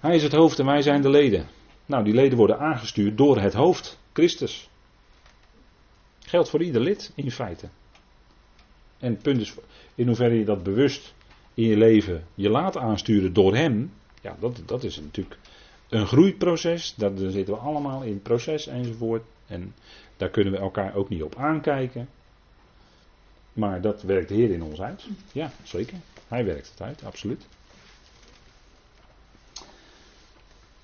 Hij 0.00 0.14
is 0.14 0.22
het 0.22 0.32
hoofd 0.32 0.58
en 0.58 0.66
wij 0.66 0.82
zijn 0.82 1.02
de 1.02 1.10
leden. 1.10 1.48
Nou, 1.86 2.04
die 2.04 2.14
leden 2.14 2.38
worden 2.38 2.58
aangestuurd 2.58 3.18
door 3.18 3.40
het 3.40 3.54
hoofd, 3.54 3.98
Christus. 4.12 4.68
Geldt 6.18 6.48
voor 6.48 6.62
ieder 6.62 6.80
lid 6.80 7.12
in 7.14 7.30
feite. 7.30 7.68
En 9.00 9.12
het 9.12 9.22
punt 9.22 9.40
is, 9.40 9.54
in 9.94 10.06
hoeverre 10.06 10.38
je 10.38 10.44
dat 10.44 10.62
bewust 10.62 11.14
in 11.54 11.64
je 11.64 11.76
leven 11.76 12.24
je 12.34 12.48
laat 12.48 12.76
aansturen 12.76 13.32
door 13.32 13.54
hem, 13.54 13.92
ja, 14.22 14.36
dat, 14.40 14.62
dat 14.66 14.84
is 14.84 15.00
natuurlijk 15.00 15.38
een 15.88 16.06
groeiproces. 16.06 16.94
Daar 16.94 17.10
zitten 17.16 17.54
we 17.54 17.60
allemaal 17.60 18.02
in 18.02 18.22
proces 18.22 18.66
enzovoort. 18.66 19.22
En 19.46 19.74
daar 20.16 20.28
kunnen 20.28 20.52
we 20.52 20.58
elkaar 20.58 20.94
ook 20.94 21.08
niet 21.08 21.22
op 21.22 21.36
aankijken. 21.36 22.08
Maar 23.52 23.80
dat 23.80 24.02
werkt 24.02 24.28
de 24.28 24.34
Heer 24.34 24.50
in 24.50 24.62
ons 24.62 24.80
uit. 24.80 25.06
Ja, 25.32 25.52
zeker. 25.62 25.96
Hij 26.28 26.44
werkt 26.44 26.70
het 26.70 26.82
uit, 26.82 27.04
absoluut. 27.04 27.46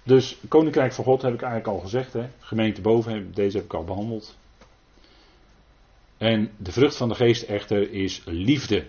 Dus 0.02 0.36
Koninkrijk 0.48 0.92
van 0.92 1.04
God 1.04 1.22
heb 1.22 1.34
ik 1.34 1.42
eigenlijk 1.42 1.72
al 1.72 1.80
gezegd. 1.80 2.12
Hè? 2.12 2.28
Gemeente 2.38 2.80
boven, 2.80 3.34
deze 3.34 3.56
heb 3.56 3.66
ik 3.66 3.74
al 3.74 3.84
behandeld. 3.84 4.36
En 6.18 6.50
de 6.56 6.72
vrucht 6.72 6.96
van 6.96 7.08
de 7.08 7.14
geest 7.14 7.42
echter 7.42 7.92
is 7.92 8.22
liefde. 8.24 8.86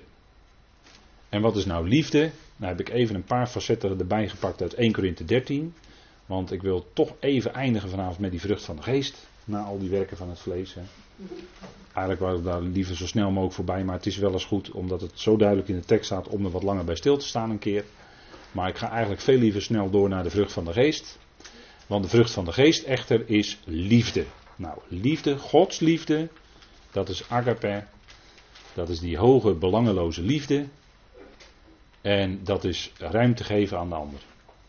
En 1.29 1.41
wat 1.41 1.55
is 1.55 1.65
nou 1.65 1.87
liefde? 1.87 2.31
Nou 2.55 2.71
heb 2.71 2.79
ik 2.79 2.89
even 2.89 3.15
een 3.15 3.23
paar 3.23 3.47
facetten 3.47 3.99
erbij 3.99 4.29
gepakt 4.29 4.61
uit 4.61 4.73
1 4.73 4.91
Korinthe 4.91 5.25
13. 5.25 5.73
Want 6.25 6.51
ik 6.51 6.61
wil 6.61 6.87
toch 6.93 7.13
even 7.19 7.53
eindigen 7.53 7.89
vanavond 7.89 8.19
met 8.19 8.31
die 8.31 8.39
vrucht 8.39 8.65
van 8.65 8.75
de 8.75 8.81
geest. 8.81 9.27
Na 9.45 9.63
al 9.63 9.79
die 9.79 9.89
werken 9.89 10.17
van 10.17 10.29
het 10.29 10.39
vlees. 10.39 10.73
Hè. 10.73 10.81
Eigenlijk 11.93 12.19
wou 12.19 12.37
ik 12.37 12.43
daar 12.43 12.61
liever 12.61 12.95
zo 12.95 13.07
snel 13.07 13.29
mogelijk 13.29 13.53
voorbij. 13.53 13.83
Maar 13.83 13.95
het 13.95 14.05
is 14.05 14.17
wel 14.17 14.31
eens 14.31 14.45
goed, 14.45 14.71
omdat 14.71 15.01
het 15.01 15.11
zo 15.13 15.37
duidelijk 15.37 15.69
in 15.69 15.75
de 15.75 15.85
tekst 15.85 16.05
staat, 16.05 16.27
om 16.27 16.45
er 16.45 16.51
wat 16.51 16.63
langer 16.63 16.85
bij 16.85 16.95
stil 16.95 17.17
te 17.17 17.25
staan 17.25 17.49
een 17.49 17.59
keer. 17.59 17.83
Maar 18.51 18.69
ik 18.69 18.77
ga 18.77 18.89
eigenlijk 18.89 19.21
veel 19.21 19.37
liever 19.37 19.61
snel 19.61 19.89
door 19.89 20.09
naar 20.09 20.23
de 20.23 20.29
vrucht 20.29 20.53
van 20.53 20.65
de 20.65 20.73
geest. 20.73 21.19
Want 21.87 22.03
de 22.03 22.09
vrucht 22.09 22.31
van 22.31 22.45
de 22.45 22.53
geest 22.53 22.83
echter 22.83 23.29
is 23.29 23.59
liefde. 23.65 24.25
Nou, 24.55 24.77
liefde, 24.87 25.37
Gods 25.37 25.79
liefde, 25.79 26.29
dat 26.97 27.10
is 27.10 27.29
agape. 27.29 27.83
Dat 28.73 28.89
is 28.89 28.99
die 28.99 29.17
hoge, 29.17 29.53
belangeloze 29.53 30.21
liefde. 30.21 30.65
En 32.01 32.43
dat 32.43 32.63
is 32.63 32.91
ruimte 32.97 33.43
geven 33.43 33.77
aan 33.77 33.89
de 33.89 33.95
ander. 33.95 34.19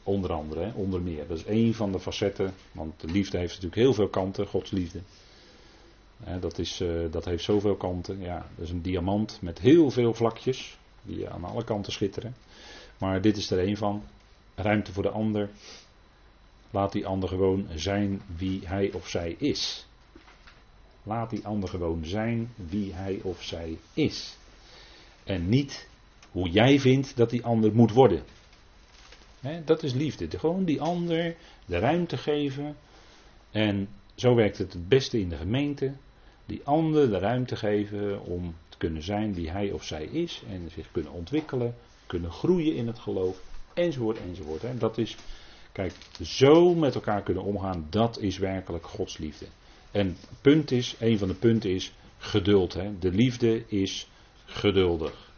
Onder 0.03 0.33
andere, 0.33 0.73
onder 0.75 1.01
meer. 1.01 1.27
Dat 1.27 1.39
is 1.39 1.45
één 1.45 1.75
van 1.75 1.93
de 1.93 2.01
facetten. 2.01 2.55
Want 2.73 3.01
de 3.01 3.07
liefde 3.07 3.39
heeft 3.39 3.55
natuurlijk 3.55 3.81
heel 3.81 3.95
veel 3.95 4.09
kanten, 4.09 4.47
Gods 4.47 4.71
liefde. 4.71 5.01
Dat, 6.41 6.59
is, 6.59 6.81
eh, 6.81 6.89
dat 7.11 7.25
heeft 7.25 7.45
zoveel 7.45 7.77
kanten. 7.77 8.21
Ja, 8.21 8.47
dat 8.55 8.65
is 8.65 8.71
een 8.71 8.83
diamant 8.83 9.39
met 9.41 9.59
heel 9.59 9.91
veel 9.91 10.15
vlakjes. 10.15 10.79
Die 11.03 11.29
aan 11.29 11.45
alle 11.45 11.65
kanten 11.65 11.93
schitteren. 11.93 12.37
Maar 12.99 13.21
dit 13.21 13.37
is 13.37 13.51
er 13.51 13.59
één 13.59 13.77
van. 13.77 14.03
Ruimte 14.55 14.93
voor 14.93 15.03
de 15.03 15.11
ander. 15.11 15.49
Laat 16.71 16.93
die 16.93 17.07
ander 17.07 17.29
gewoon 17.29 17.69
zijn 17.75 18.23
wie 18.37 18.61
hij 18.65 18.93
of 18.93 19.09
zij 19.09 19.37
is. 19.39 19.88
Laat 21.09 21.31
die 21.31 21.47
ander 21.47 21.69
gewoon 21.69 22.05
zijn 22.05 22.51
wie 22.57 22.95
hij 22.95 23.21
of 23.23 23.43
zij 23.43 23.79
is. 23.95 24.37
En 25.25 25.49
niet 25.49 25.89
hoe 26.31 26.49
jij 26.51 26.79
vindt 26.81 27.17
dat 27.17 27.31
die 27.31 27.45
ander 27.45 27.75
moet 27.75 27.93
worden. 27.93 28.23
Dat 29.65 29.83
is 29.83 29.93
liefde. 29.93 30.29
De- 30.29 30.39
Gewoon 30.39 30.65
die 30.65 30.81
ander 30.81 31.37
de 31.67 31.79
ruimte 31.79 32.17
geven. 32.17 32.77
En 33.51 33.89
zo 34.15 34.35
werkt 34.35 34.59
het 34.59 34.73
het 34.73 34.89
beste 34.89 35.21
in 35.21 35.29
de 35.29 35.37
gemeente. 35.37 35.93
Die 36.47 36.61
ander 36.65 37.11
de 37.11 37.19
ruimte 37.19 37.57
geven 37.57 38.21
om 38.25 38.55
te 38.69 38.79
kunnen 38.79 39.03
zijn 39.03 39.35
wie 39.35 39.51
hij 39.51 39.71
of 39.73 39.85
zij 39.85 40.05
is. 40.05 40.43
En 40.51 40.71
zich 40.71 40.91
kunnen 40.93 41.13
ontwikkelen. 41.13 41.75
Kunnen 42.07 42.31
groeien 42.31 42.75
in 42.75 42.87
het 42.87 42.99
geloof. 42.99 43.43
Enzovoort, 43.75 44.19
enzovoort. 44.21 44.63
Hè. 44.63 44.77
Dat 44.79 44.99
is, 44.99 45.17
kijk, 45.73 45.93
zo 46.23 46.75
met 46.75 46.95
elkaar 46.95 47.23
kunnen 47.23 47.43
omgaan. 47.43 47.87
Dat 47.91 48.19
is 48.19 48.39
werkelijk 48.39 48.87
Gods 48.87 49.19
liefde. 49.19 49.47
En 49.99 50.17
punt 50.41 50.71
is, 50.71 50.97
een 50.99 51.19
van 51.19 51.29
de 51.29 51.35
punten 51.35 51.71
is 51.71 51.93
geduld. 52.19 52.75
Hè. 52.75 52.99
De 52.99 53.11
liefde 53.11 53.65
is 53.69 54.09
geduldig. 54.45 55.31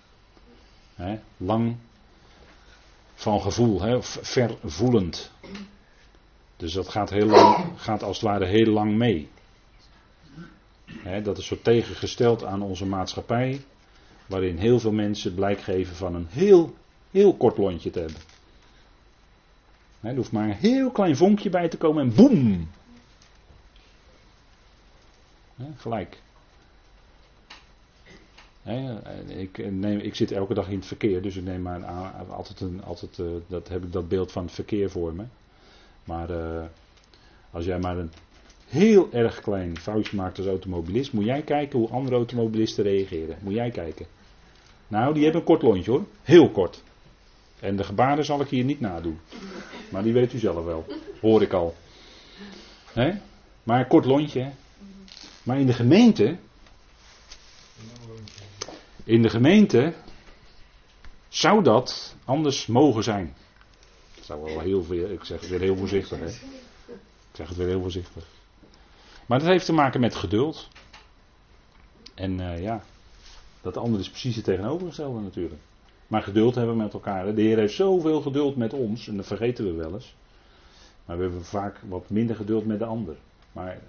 Hè, 0.94 1.18
lang 1.36 1.76
van 3.14 3.40
gevoel, 3.40 3.82
hè, 3.82 4.02
vervoelend. 4.02 5.30
Dus 6.56 6.72
dat 6.72 6.88
gaat, 6.88 7.10
heel 7.10 7.26
lang, 7.26 7.64
gaat 7.76 8.02
als 8.02 8.20
het 8.20 8.26
ware 8.26 8.46
heel 8.46 8.72
lang 8.72 8.96
mee. 8.96 9.28
Hè, 10.84 11.22
dat 11.22 11.38
is 11.38 11.46
zo 11.46 11.58
tegengesteld 11.62 12.44
aan 12.44 12.62
onze 12.62 12.86
maatschappij, 12.86 13.60
waarin 14.26 14.56
heel 14.56 14.80
veel 14.80 14.92
mensen 14.92 15.34
blijk 15.34 15.60
geven 15.60 15.96
van 15.96 16.14
een 16.14 16.26
heel, 16.30 16.74
heel 17.10 17.34
kort 17.34 17.58
lontje 17.58 17.90
te 17.90 17.98
hebben. 17.98 18.20
Hè, 20.00 20.08
er 20.08 20.16
hoeft 20.16 20.32
maar 20.32 20.48
een 20.48 20.54
heel 20.54 20.90
klein 20.90 21.16
vonkje 21.16 21.50
bij 21.50 21.68
te 21.68 21.76
komen 21.76 22.02
en 22.02 22.14
boem! 22.14 22.68
Gelijk. 25.76 26.18
Ik, 29.26 29.70
neem, 29.70 29.98
ik 29.98 30.14
zit 30.14 30.32
elke 30.32 30.54
dag 30.54 30.68
in 30.68 30.76
het 30.76 30.86
verkeer, 30.86 31.22
dus 31.22 31.36
ik 31.36 31.44
neem 31.44 31.62
maar 31.62 31.84
altijd, 32.28 32.60
een, 32.60 32.84
altijd 32.84 33.18
eh, 33.18 33.26
dat 33.46 33.68
heb 33.68 33.84
ik 33.84 33.92
dat 33.92 34.08
beeld 34.08 34.32
van 34.32 34.44
het 34.44 34.52
verkeer 34.52 34.90
voor 34.90 35.14
me. 35.14 35.24
Maar 36.04 36.30
eh, 36.30 36.64
als 37.50 37.64
jij 37.64 37.78
maar 37.78 37.98
een 37.98 38.10
heel 38.68 39.12
erg 39.12 39.40
klein 39.40 39.78
foutje 39.78 40.16
maakt 40.16 40.38
als 40.38 40.46
automobilist, 40.46 41.12
moet 41.12 41.24
jij 41.24 41.42
kijken 41.42 41.78
hoe 41.78 41.88
andere 41.88 42.16
automobilisten 42.16 42.84
reageren. 42.84 43.36
Moet 43.42 43.54
jij 43.54 43.70
kijken. 43.70 44.06
Nou, 44.88 45.14
die 45.14 45.22
hebben 45.22 45.40
een 45.40 45.46
kort 45.46 45.62
lontje 45.62 45.90
hoor. 45.90 46.04
Heel 46.22 46.50
kort. 46.50 46.82
En 47.60 47.76
de 47.76 47.84
gebaren 47.84 48.24
zal 48.24 48.40
ik 48.40 48.48
hier 48.48 48.64
niet 48.64 48.80
nadoen. 48.80 49.18
Maar 49.90 50.02
die 50.02 50.12
weet 50.12 50.32
u 50.32 50.38
zelf 50.38 50.64
wel. 50.64 50.86
Hoor 51.20 51.42
ik 51.42 51.52
al. 51.52 51.74
Maar 53.62 53.80
een 53.80 53.86
kort 53.86 54.04
lontje. 54.04 54.50
Maar 55.42 55.58
in 55.58 55.66
de 55.66 55.72
gemeente 55.72 56.38
in 59.04 59.22
de 59.22 59.30
gemeente 59.30 59.94
zou 61.28 61.62
dat 61.62 62.16
anders 62.24 62.66
mogen 62.66 63.02
zijn. 63.02 63.34
Zou 64.20 64.42
wel 64.42 64.60
heel 64.60 64.82
veel, 64.82 65.10
ik 65.10 65.24
zeg 65.24 65.40
het 65.40 65.50
weer 65.50 65.60
heel 65.60 65.76
voorzichtig. 65.76 66.18
Hè? 66.18 66.26
Ik 66.26 67.36
zeg 67.36 67.48
het 67.48 67.56
weer 67.56 67.66
heel 67.66 67.80
voorzichtig. 67.80 68.24
Maar 69.26 69.38
dat 69.38 69.48
heeft 69.48 69.64
te 69.64 69.72
maken 69.72 70.00
met 70.00 70.14
geduld. 70.14 70.68
En 72.14 72.40
eh, 72.40 72.62
ja, 72.62 72.84
dat 73.60 73.76
andere 73.76 74.02
is 74.02 74.10
precies 74.10 74.36
het 74.36 74.44
tegenovergestelde 74.44 75.20
natuurlijk. 75.20 75.60
Maar 76.06 76.22
geduld 76.22 76.54
hebben 76.54 76.76
we 76.76 76.82
met 76.82 76.92
elkaar. 76.92 77.34
De 77.34 77.42
Heer 77.42 77.58
heeft 77.58 77.74
zoveel 77.74 78.20
geduld 78.20 78.56
met 78.56 78.72
ons, 78.72 79.08
en 79.08 79.16
dat 79.16 79.26
vergeten 79.26 79.64
we 79.64 79.72
wel 79.72 79.94
eens. 79.94 80.14
Maar 81.04 81.16
we 81.16 81.22
hebben 81.22 81.44
vaak 81.44 81.80
wat 81.88 82.10
minder 82.10 82.36
geduld 82.36 82.66
met 82.66 82.78
de 82.78 82.84
ander. 82.84 83.16
Maar 83.52 83.80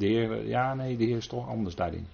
de 0.00 0.06
Heer, 0.06 0.46
ja 0.46 0.74
nee, 0.74 0.96
de 0.96 1.04
Heer 1.04 1.16
is 1.16 1.26
toch 1.26 1.48
anders 1.48 1.74
daarin. 1.74 2.06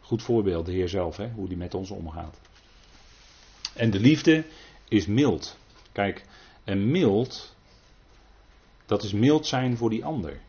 Goed 0.00 0.22
voorbeeld, 0.22 0.66
de 0.66 0.72
Heer 0.72 0.88
zelf, 0.88 1.16
hè, 1.16 1.30
hoe 1.30 1.48
die 1.48 1.56
met 1.56 1.74
ons 1.74 1.90
omgaat. 1.90 2.40
En 3.74 3.90
de 3.90 4.00
liefde 4.00 4.44
is 4.88 5.06
mild. 5.06 5.58
Kijk, 5.92 6.24
en 6.64 6.90
mild, 6.90 7.54
dat 8.86 9.02
is 9.02 9.12
mild 9.12 9.46
zijn 9.46 9.76
voor 9.76 9.90
die 9.90 10.04
ander. 10.04 10.40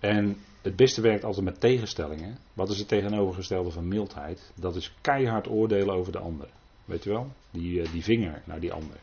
En 0.00 0.36
het 0.62 0.76
beste 0.76 1.00
werkt 1.00 1.24
altijd 1.24 1.44
met 1.44 1.60
tegenstellingen. 1.60 2.38
Wat 2.52 2.70
is 2.70 2.78
het 2.78 2.88
tegenovergestelde 2.88 3.70
van 3.70 3.88
mildheid? 3.88 4.52
Dat 4.54 4.76
is 4.76 4.94
keihard 5.00 5.48
oordelen 5.48 5.94
over 5.94 6.12
de 6.12 6.18
ander. 6.18 6.48
Weet 6.84 7.04
je 7.04 7.10
wel? 7.10 7.32
Die, 7.50 7.82
eh, 7.82 7.92
die 7.92 8.02
vinger 8.02 8.42
naar 8.44 8.60
die 8.60 8.72
ander. 8.72 8.96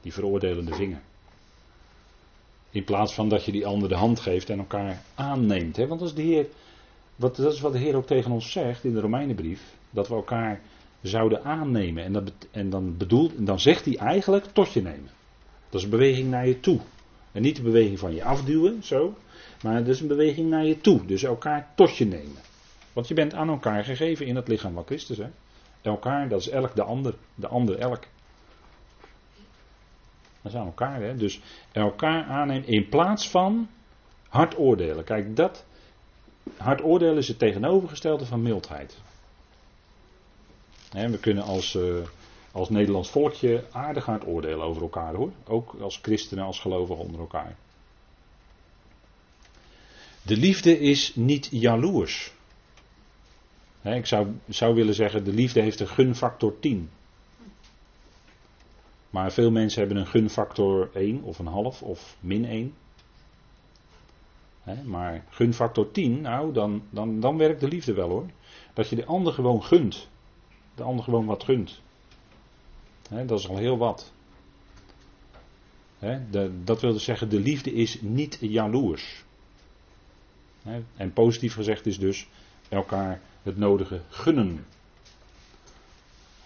Die 0.00 0.12
veroordelende 0.12 0.74
vinger. 0.74 1.00
In 2.70 2.84
plaats 2.84 3.14
van 3.14 3.28
dat 3.28 3.44
je 3.44 3.52
die 3.52 3.66
ander 3.66 3.88
de 3.88 3.94
hand 3.94 4.20
geeft 4.20 4.50
en 4.50 4.58
elkaar 4.58 5.02
aanneemt. 5.14 5.76
Hè? 5.76 5.86
Want 5.86 6.00
als 6.00 6.14
de 6.14 6.22
Heer 6.22 6.46
wat, 7.16 7.36
dat 7.36 7.52
is 7.52 7.60
wat 7.60 7.72
de 7.72 7.78
Heer 7.78 7.96
ook 7.96 8.06
tegen 8.06 8.30
ons 8.30 8.52
zegt 8.52 8.84
in 8.84 8.92
de 8.92 9.00
Romeinenbrief. 9.00 9.76
Dat 9.90 10.08
we 10.08 10.14
elkaar 10.14 10.60
zouden 11.02 11.44
aannemen. 11.44 12.04
En, 12.04 12.12
dat, 12.12 12.32
en 12.50 12.70
dan, 12.70 12.96
bedoelt, 12.96 13.46
dan 13.46 13.60
zegt 13.60 13.84
hij 13.84 13.96
eigenlijk 13.96 14.44
tot 14.52 14.72
je 14.72 14.82
nemen. 14.82 15.10
Dat 15.68 15.80
is 15.80 15.84
een 15.84 15.90
beweging 15.90 16.30
naar 16.30 16.46
je 16.46 16.60
toe. 16.60 16.80
En 17.32 17.42
niet 17.42 17.56
de 17.56 17.62
beweging 17.62 17.98
van 17.98 18.14
je 18.14 18.24
afduwen, 18.24 18.82
zo. 18.82 19.14
Maar 19.62 19.74
het 19.74 19.88
is 19.88 20.00
een 20.00 20.08
beweging 20.08 20.50
naar 20.50 20.64
je 20.64 20.80
toe. 20.80 21.06
Dus 21.06 21.22
elkaar 21.22 21.72
tot 21.74 21.96
je 21.96 22.06
nemen. 22.06 22.42
Want 22.92 23.08
je 23.08 23.14
bent 23.14 23.34
aan 23.34 23.48
elkaar 23.48 23.84
gegeven 23.84 24.26
in 24.26 24.36
het 24.36 24.48
lichaam 24.48 24.74
van 24.74 24.84
Christus. 24.86 25.18
Hè? 25.18 25.28
elkaar, 25.82 26.28
dat 26.28 26.40
is 26.40 26.48
elk 26.48 26.74
de 26.74 26.82
ander, 26.82 27.14
de 27.34 27.48
ander 27.48 27.78
elk. 27.78 28.04
Aan 30.54 30.66
elkaar, 30.66 31.02
hè? 31.02 31.16
Dus 31.16 31.40
elkaar 31.72 32.24
aannemen 32.24 32.68
in 32.68 32.88
plaats 32.88 33.30
van 33.30 33.68
hard 34.28 34.58
oordelen. 34.58 35.04
Kijk, 35.04 35.36
dat 35.36 35.64
hard 36.56 36.82
oordelen 36.82 37.16
is 37.16 37.28
het 37.28 37.38
tegenovergestelde 37.38 38.26
van 38.26 38.42
mildheid. 38.42 38.98
We 40.90 41.18
kunnen 41.20 41.44
als, 41.44 41.74
eh, 41.74 41.96
als 42.52 42.68
Nederlands 42.68 43.10
volkje 43.10 43.64
aardig 43.70 44.04
hard 44.04 44.26
oordelen 44.26 44.64
over 44.64 44.82
elkaar 44.82 45.14
hoor. 45.14 45.32
Ook 45.44 45.74
als 45.80 45.98
christenen, 46.02 46.44
als 46.44 46.60
gelovigen 46.60 47.04
onder 47.04 47.20
elkaar. 47.20 47.56
De 50.22 50.36
liefde 50.36 50.78
is 50.78 51.12
niet 51.14 51.48
jaloers. 51.50 52.32
Ik 53.82 54.06
zou, 54.06 54.28
zou 54.48 54.74
willen 54.74 54.94
zeggen, 54.94 55.24
de 55.24 55.32
liefde 55.32 55.60
heeft 55.60 55.80
een 55.80 55.88
gunfactor 55.88 56.60
10. 56.60 56.90
Maar 59.10 59.32
veel 59.32 59.50
mensen 59.50 59.80
hebben 59.80 59.98
een 59.98 60.06
gunfactor 60.06 60.90
1 60.94 61.22
of 61.22 61.38
een 61.38 61.46
half 61.46 61.82
of 61.82 62.16
min 62.20 62.44
1. 62.44 62.74
Hè, 64.62 64.82
maar 64.82 65.24
gunfactor 65.30 65.90
10, 65.90 66.20
nou, 66.20 66.52
dan, 66.52 66.82
dan, 66.90 67.20
dan 67.20 67.36
werkt 67.36 67.60
de 67.60 67.68
liefde 67.68 67.92
wel 67.92 68.08
hoor. 68.08 68.26
Dat 68.74 68.88
je 68.88 68.96
de 68.96 69.04
ander 69.04 69.32
gewoon 69.32 69.62
gunt. 69.62 70.08
De 70.74 70.82
ander 70.82 71.04
gewoon 71.04 71.26
wat 71.26 71.44
gunt. 71.44 71.80
Dat 73.26 73.38
is 73.38 73.48
al 73.48 73.56
heel 73.56 73.78
wat. 73.78 74.12
Dat 76.64 76.80
wil 76.80 76.92
dus 76.92 77.04
zeggen, 77.04 77.28
de 77.28 77.40
liefde 77.40 77.72
is 77.72 78.00
niet 78.00 78.38
jaloers. 78.40 79.24
En 80.96 81.12
positief 81.12 81.54
gezegd 81.54 81.86
is 81.86 81.98
dus 81.98 82.28
elkaar 82.68 83.20
het 83.42 83.56
nodige 83.56 84.00
gunnen. 84.08 84.66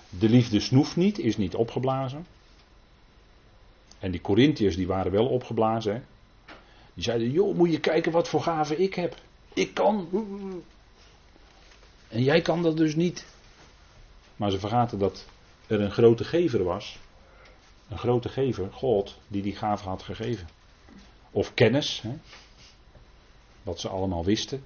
De 0.08 0.28
liefde 0.28 0.60
snoeft 0.60 0.96
niet, 0.96 1.18
is 1.18 1.36
niet 1.36 1.54
opgeblazen. 1.54 2.26
En 4.02 4.10
die 4.10 4.20
Corinthiërs 4.20 4.76
die 4.76 4.86
waren 4.86 5.12
wel 5.12 5.26
opgeblazen. 5.26 5.94
Hè? 5.94 6.00
Die 6.94 7.04
zeiden, 7.04 7.30
joh, 7.30 7.56
moet 7.56 7.70
je 7.70 7.80
kijken 7.80 8.12
wat 8.12 8.28
voor 8.28 8.42
gaven 8.42 8.80
ik 8.80 8.94
heb. 8.94 9.16
Ik 9.52 9.74
kan. 9.74 10.08
En 12.08 12.22
jij 12.22 12.40
kan 12.40 12.62
dat 12.62 12.76
dus 12.76 12.94
niet. 12.94 13.26
Maar 14.36 14.50
ze 14.50 14.58
vergaten 14.58 14.98
dat 14.98 15.26
er 15.66 15.80
een 15.80 15.90
grote 15.90 16.24
gever 16.24 16.64
was. 16.64 16.98
Een 17.88 17.98
grote 17.98 18.28
gever, 18.28 18.72
God, 18.72 19.18
die 19.28 19.42
die 19.42 19.56
gave 19.56 19.88
had 19.88 20.02
gegeven. 20.02 20.48
Of 21.30 21.54
kennis, 21.54 22.00
hè? 22.00 22.14
wat 23.62 23.80
ze 23.80 23.88
allemaal 23.88 24.24
wisten. 24.24 24.64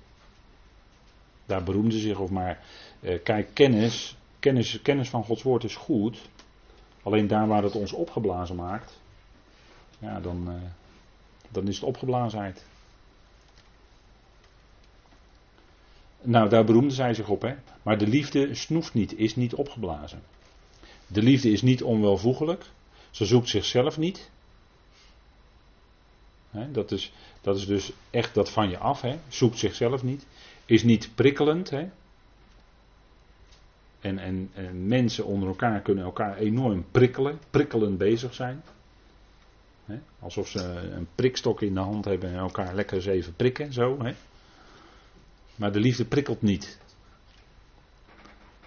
Daar 1.46 1.62
beroemden 1.62 1.92
ze 1.92 1.98
zich 1.98 2.18
of 2.18 2.30
maar. 2.30 2.64
Eh, 3.00 3.22
kijk, 3.22 3.50
kennis, 3.54 4.16
kennis, 4.38 4.82
kennis 4.82 5.08
van 5.08 5.24
Gods 5.24 5.42
woord 5.42 5.64
is 5.64 5.76
goed. 5.76 6.18
Alleen 7.02 7.26
daar 7.26 7.48
waar 7.48 7.62
het 7.62 7.74
ons 7.74 7.92
opgeblazen 7.92 8.56
maakt, 8.56 9.00
ja, 9.98 10.20
dan, 10.20 10.48
uh, 10.48 10.54
dan 11.48 11.68
is 11.68 11.76
het 11.76 11.84
opgeblazenheid. 11.84 12.64
Nou, 16.22 16.48
daar 16.48 16.64
beroemde 16.64 16.94
zij 16.94 17.14
zich 17.14 17.28
op, 17.28 17.42
hè. 17.42 17.54
Maar 17.82 17.98
de 17.98 18.06
liefde 18.06 18.54
snoeft 18.54 18.94
niet, 18.94 19.18
is 19.18 19.36
niet 19.36 19.54
opgeblazen. 19.54 20.22
De 21.06 21.22
liefde 21.22 21.50
is 21.50 21.62
niet 21.62 21.82
onwelvoegelijk. 21.82 22.64
Ze 23.10 23.24
zoekt 23.24 23.48
zichzelf 23.48 23.98
niet. 23.98 24.30
Dat, 26.72 26.90
is, 26.90 27.12
dat 27.40 27.56
is 27.56 27.66
dus 27.66 27.92
echt 28.10 28.34
dat 28.34 28.50
van 28.50 28.70
je 28.70 28.78
af, 28.78 29.00
hè. 29.00 29.18
Zoekt 29.28 29.58
zichzelf 29.58 30.02
niet. 30.02 30.26
Is 30.64 30.82
niet 30.82 31.10
prikkelend, 31.14 31.70
hè. 31.70 31.88
En, 34.00 34.18
en, 34.18 34.50
en 34.54 34.86
mensen 34.86 35.24
onder 35.24 35.48
elkaar 35.48 35.80
kunnen 35.80 36.04
elkaar 36.04 36.36
enorm 36.36 36.84
prikkelen, 36.90 37.40
prikkelend 37.50 37.98
bezig 37.98 38.34
zijn. 38.34 38.62
He, 39.86 39.98
alsof 40.20 40.48
ze 40.48 40.62
een 40.90 41.08
prikstok 41.14 41.62
in 41.62 41.74
de 41.74 41.80
hand 41.80 42.04
hebben 42.04 42.30
en 42.30 42.36
elkaar 42.36 42.74
lekker 42.74 42.96
eens 42.96 43.06
even 43.06 43.34
prikken, 43.34 43.72
zo. 43.72 44.02
He. 44.02 44.14
Maar 45.56 45.72
de 45.72 45.80
liefde 45.80 46.04
prikkelt 46.04 46.42
niet. 46.42 46.78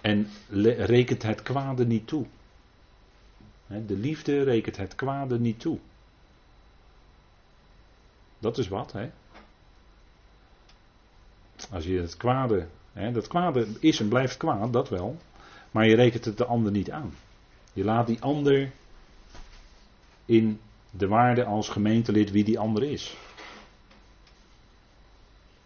En 0.00 0.28
rekent 0.78 1.22
het 1.22 1.42
kwade 1.42 1.86
niet 1.86 2.06
toe. 2.06 2.26
He, 3.66 3.86
de 3.86 3.96
liefde 3.96 4.42
rekent 4.42 4.76
het 4.76 4.94
kwade 4.94 5.38
niet 5.38 5.60
toe. 5.60 5.78
Dat 8.38 8.58
is 8.58 8.68
wat, 8.68 8.92
hè? 8.92 9.10
Als 11.70 11.84
je 11.84 12.00
het 12.00 12.16
kwade, 12.16 12.66
hè, 12.92 13.12
dat 13.12 13.28
kwade 13.28 13.66
is 13.80 14.00
en 14.00 14.08
blijft 14.08 14.36
kwaad, 14.36 14.72
dat 14.72 14.88
wel. 14.88 15.16
Maar 15.70 15.86
je 15.86 15.94
rekent 15.94 16.24
het 16.24 16.36
de 16.38 16.44
ander 16.44 16.72
niet 16.72 16.90
aan. 16.90 17.14
Je 17.72 17.84
laat 17.84 18.06
die 18.06 18.20
ander 18.20 18.72
in 20.24 20.60
de 20.90 21.06
waarde 21.06 21.44
als 21.44 21.68
gemeentelid 21.68 22.30
wie 22.30 22.44
die 22.44 22.58
ander 22.58 22.82
is. 22.82 23.16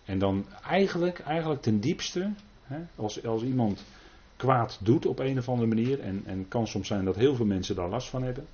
En 0.05 0.19
dan 0.19 0.45
eigenlijk, 0.67 1.19
eigenlijk 1.19 1.63
ten 1.63 1.81
diepste, 1.81 2.31
hè, 2.65 2.79
als, 2.97 3.27
als 3.27 3.43
iemand 3.43 3.85
kwaad 4.37 4.79
doet 4.81 5.07
op 5.07 5.19
een 5.19 5.39
of 5.39 5.49
andere 5.49 5.69
manier, 5.69 6.01
en, 6.01 6.23
en 6.27 6.49
kan 6.49 6.67
soms 6.67 6.87
zijn 6.87 7.05
dat 7.05 7.17
heel 7.17 7.35
veel 7.35 7.47
mensen 7.47 7.75
daar 7.75 7.89
last 7.89 8.09
van 8.09 8.23
hebben, 8.23 8.47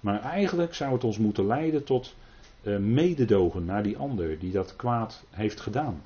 maar 0.00 0.20
eigenlijk 0.20 0.74
zou 0.74 0.92
het 0.92 1.04
ons 1.04 1.18
moeten 1.18 1.46
leiden 1.46 1.84
tot 1.84 2.14
uh, 2.62 2.76
mededogen 2.76 3.64
naar 3.64 3.82
die 3.82 3.96
ander 3.96 4.38
die 4.38 4.52
dat 4.52 4.76
kwaad 4.76 5.24
heeft 5.30 5.60
gedaan. 5.60 6.02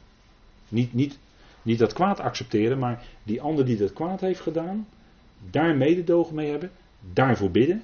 Niet, 0.69 0.93
niet, 0.93 1.19
niet 1.63 1.79
dat 1.79 1.93
kwaad 1.93 2.21
accepteren, 2.21 2.79
maar 2.79 3.03
die 3.23 3.43
ander 3.43 3.65
die 3.65 3.77
dat 3.77 3.93
kwaad 3.93 4.21
heeft 4.21 4.41
gedaan, 4.41 4.87
daar 5.51 5.77
mededogen 5.77 6.35
mee 6.35 6.51
hebben, 6.51 6.71
daarvoor 7.13 7.51
bidden 7.51 7.83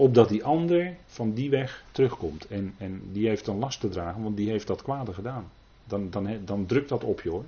opdat 0.00 0.28
die 0.28 0.44
ander 0.44 0.96
van 1.06 1.32
die 1.34 1.50
weg 1.50 1.84
terugkomt. 1.92 2.46
En, 2.46 2.74
en 2.78 3.02
die 3.12 3.28
heeft 3.28 3.44
dan 3.44 3.58
last 3.58 3.80
te 3.80 3.88
dragen, 3.88 4.22
want 4.22 4.36
die 4.36 4.50
heeft 4.50 4.66
dat 4.66 4.82
kwade 4.82 5.12
gedaan. 5.12 5.50
Dan, 5.84 6.10
dan, 6.10 6.44
dan 6.44 6.66
drukt 6.66 6.88
dat 6.88 7.04
op 7.04 7.20
je 7.20 7.30
hoor. 7.30 7.44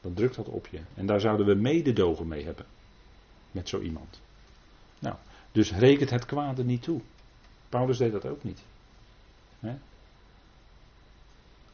Dan 0.00 0.14
drukt 0.14 0.36
dat 0.36 0.48
op 0.48 0.66
je. 0.66 0.80
En 0.94 1.06
daar 1.06 1.20
zouden 1.20 1.46
we 1.46 1.54
mededogen 1.54 2.28
mee 2.28 2.44
hebben. 2.44 2.64
Met 3.50 3.68
zo 3.68 3.80
iemand. 3.80 4.20
Nou, 4.98 5.14
dus 5.52 5.72
rekent 5.72 6.10
het 6.10 6.26
kwade 6.26 6.64
niet 6.64 6.82
toe. 6.82 7.00
Paulus 7.68 7.98
deed 7.98 8.12
dat 8.12 8.26
ook 8.26 8.44
niet. 8.44 8.60
He? 9.60 9.74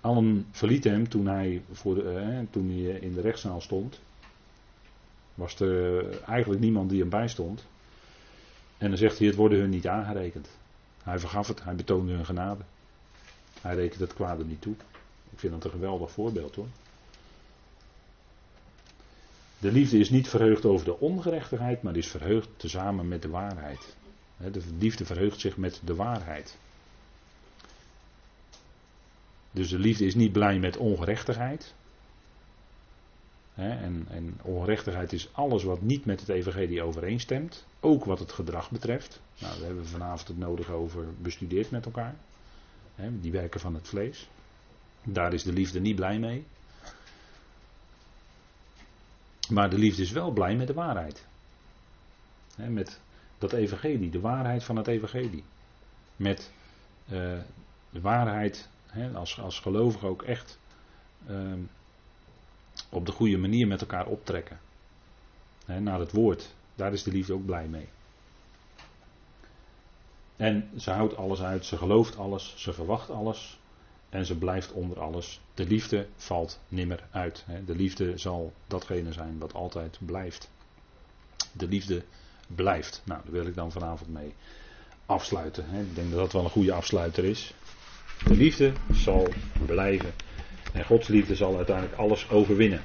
Allen 0.00 0.46
verlieten 0.50 0.92
hem 0.92 1.08
toen 1.08 1.26
hij, 1.26 1.62
voor 1.72 1.94
de, 1.94 2.44
toen 2.50 2.68
hij 2.68 2.98
in 2.98 3.14
de 3.14 3.20
rechtszaal 3.20 3.60
stond. 3.60 4.00
Was 5.34 5.60
er 5.60 6.22
eigenlijk 6.22 6.60
niemand 6.60 6.90
die 6.90 7.00
hem 7.00 7.08
bijstond. 7.08 7.64
En 8.80 8.88
dan 8.88 8.98
zegt 8.98 9.18
hij, 9.18 9.26
het 9.26 9.36
worden 9.36 9.58
hun 9.58 9.70
niet 9.70 9.86
aangerekend. 9.86 10.48
Hij 11.02 11.18
vergaf 11.18 11.48
het, 11.48 11.64
hij 11.64 11.74
betoonde 11.74 12.12
hun 12.12 12.24
genade. 12.24 12.62
Hij 13.60 13.74
rekent 13.74 14.00
het 14.00 14.14
kwade 14.14 14.44
niet 14.44 14.60
toe. 14.60 14.74
Ik 15.30 15.38
vind 15.38 15.52
dat 15.52 15.64
een 15.64 15.70
geweldig 15.70 16.10
voorbeeld 16.10 16.54
hoor. 16.54 16.66
De 19.58 19.72
liefde 19.72 19.98
is 19.98 20.10
niet 20.10 20.28
verheugd 20.28 20.64
over 20.64 20.84
de 20.84 20.98
ongerechtigheid, 20.98 21.82
maar 21.82 21.96
is 21.96 22.08
verheugd 22.08 22.48
tezamen 22.56 23.08
met 23.08 23.22
de 23.22 23.28
waarheid. 23.28 23.96
De 24.36 24.62
liefde 24.78 25.04
verheugt 25.04 25.40
zich 25.40 25.56
met 25.56 25.80
de 25.84 25.94
waarheid. 25.94 26.56
Dus 29.50 29.68
de 29.68 29.78
liefde 29.78 30.04
is 30.04 30.14
niet 30.14 30.32
blij 30.32 30.58
met 30.58 30.76
ongerechtigheid, 30.76 31.74
en, 33.60 34.06
en 34.10 34.40
is 35.12 35.28
alles 35.32 35.62
wat 35.62 35.80
niet 35.80 36.04
met 36.04 36.20
het 36.20 36.28
evangelie 36.28 36.82
overeenstemt. 36.82 37.66
Ook 37.80 38.04
wat 38.04 38.18
het 38.18 38.32
gedrag 38.32 38.70
betreft. 38.70 39.20
Nou, 39.38 39.52
daar 39.54 39.66
hebben 39.66 39.82
we 39.82 39.88
vanavond 39.88 40.28
het 40.28 40.38
nodige 40.38 40.72
over 40.72 41.04
bestudeerd 41.18 41.70
met 41.70 41.84
elkaar. 41.84 42.14
die 43.20 43.32
werken 43.32 43.60
van 43.60 43.74
het 43.74 43.88
vlees. 43.88 44.28
Daar 45.02 45.32
is 45.32 45.42
de 45.42 45.52
liefde 45.52 45.80
niet 45.80 45.96
blij 45.96 46.18
mee. 46.18 46.44
Maar 49.48 49.70
de 49.70 49.78
liefde 49.78 50.02
is 50.02 50.10
wel 50.10 50.30
blij 50.30 50.56
met 50.56 50.66
de 50.66 50.74
waarheid. 50.74 51.24
met 52.56 53.00
dat 53.38 53.52
evangelie, 53.52 54.10
de 54.10 54.20
waarheid 54.20 54.64
van 54.64 54.76
het 54.76 54.86
evangelie. 54.86 55.44
Met 56.16 56.50
uh, 57.04 57.38
de 57.90 58.00
waarheid, 58.00 58.68
als, 59.14 59.40
als 59.40 59.60
gelovige 59.60 60.06
ook 60.06 60.22
echt 60.22 60.58
uh, 61.30 61.52
op 62.90 63.06
de 63.06 63.12
goede 63.12 63.36
manier 63.36 63.66
met 63.66 63.80
elkaar 63.80 64.06
optrekken. 64.06 64.60
naar 65.66 66.00
het 66.00 66.12
woord. 66.12 66.54
Daar 66.74 66.92
is 66.92 67.02
de 67.02 67.10
liefde 67.10 67.32
ook 67.32 67.44
blij 67.44 67.66
mee. 67.66 67.88
En 70.36 70.70
ze 70.76 70.90
houdt 70.90 71.16
alles 71.16 71.42
uit, 71.42 71.64
ze 71.64 71.76
gelooft 71.76 72.16
alles, 72.16 72.54
ze 72.56 72.72
verwacht 72.72 73.10
alles 73.10 73.58
en 74.08 74.26
ze 74.26 74.38
blijft 74.38 74.72
onder 74.72 75.00
alles. 75.00 75.40
De 75.54 75.66
liefde 75.66 76.06
valt 76.16 76.60
nimmer 76.68 77.08
uit. 77.10 77.44
De 77.66 77.74
liefde 77.74 78.18
zal 78.18 78.52
datgene 78.66 79.12
zijn 79.12 79.38
wat 79.38 79.54
altijd 79.54 79.98
blijft. 80.00 80.50
De 81.52 81.68
liefde 81.68 82.02
blijft. 82.46 83.02
Nou, 83.04 83.20
daar 83.22 83.32
wil 83.32 83.46
ik 83.46 83.54
dan 83.54 83.72
vanavond 83.72 84.10
mee 84.10 84.34
afsluiten. 85.06 85.64
Ik 85.64 85.94
denk 85.94 86.10
dat 86.10 86.18
dat 86.18 86.32
wel 86.32 86.44
een 86.44 86.50
goede 86.50 86.72
afsluiter 86.72 87.24
is. 87.24 87.54
De 88.24 88.36
liefde 88.36 88.72
zal 88.92 89.28
blijven. 89.66 90.12
En 90.72 90.84
Gods 90.84 91.08
liefde 91.08 91.34
zal 91.34 91.56
uiteindelijk 91.56 91.96
alles 91.96 92.30
overwinnen. 92.30 92.80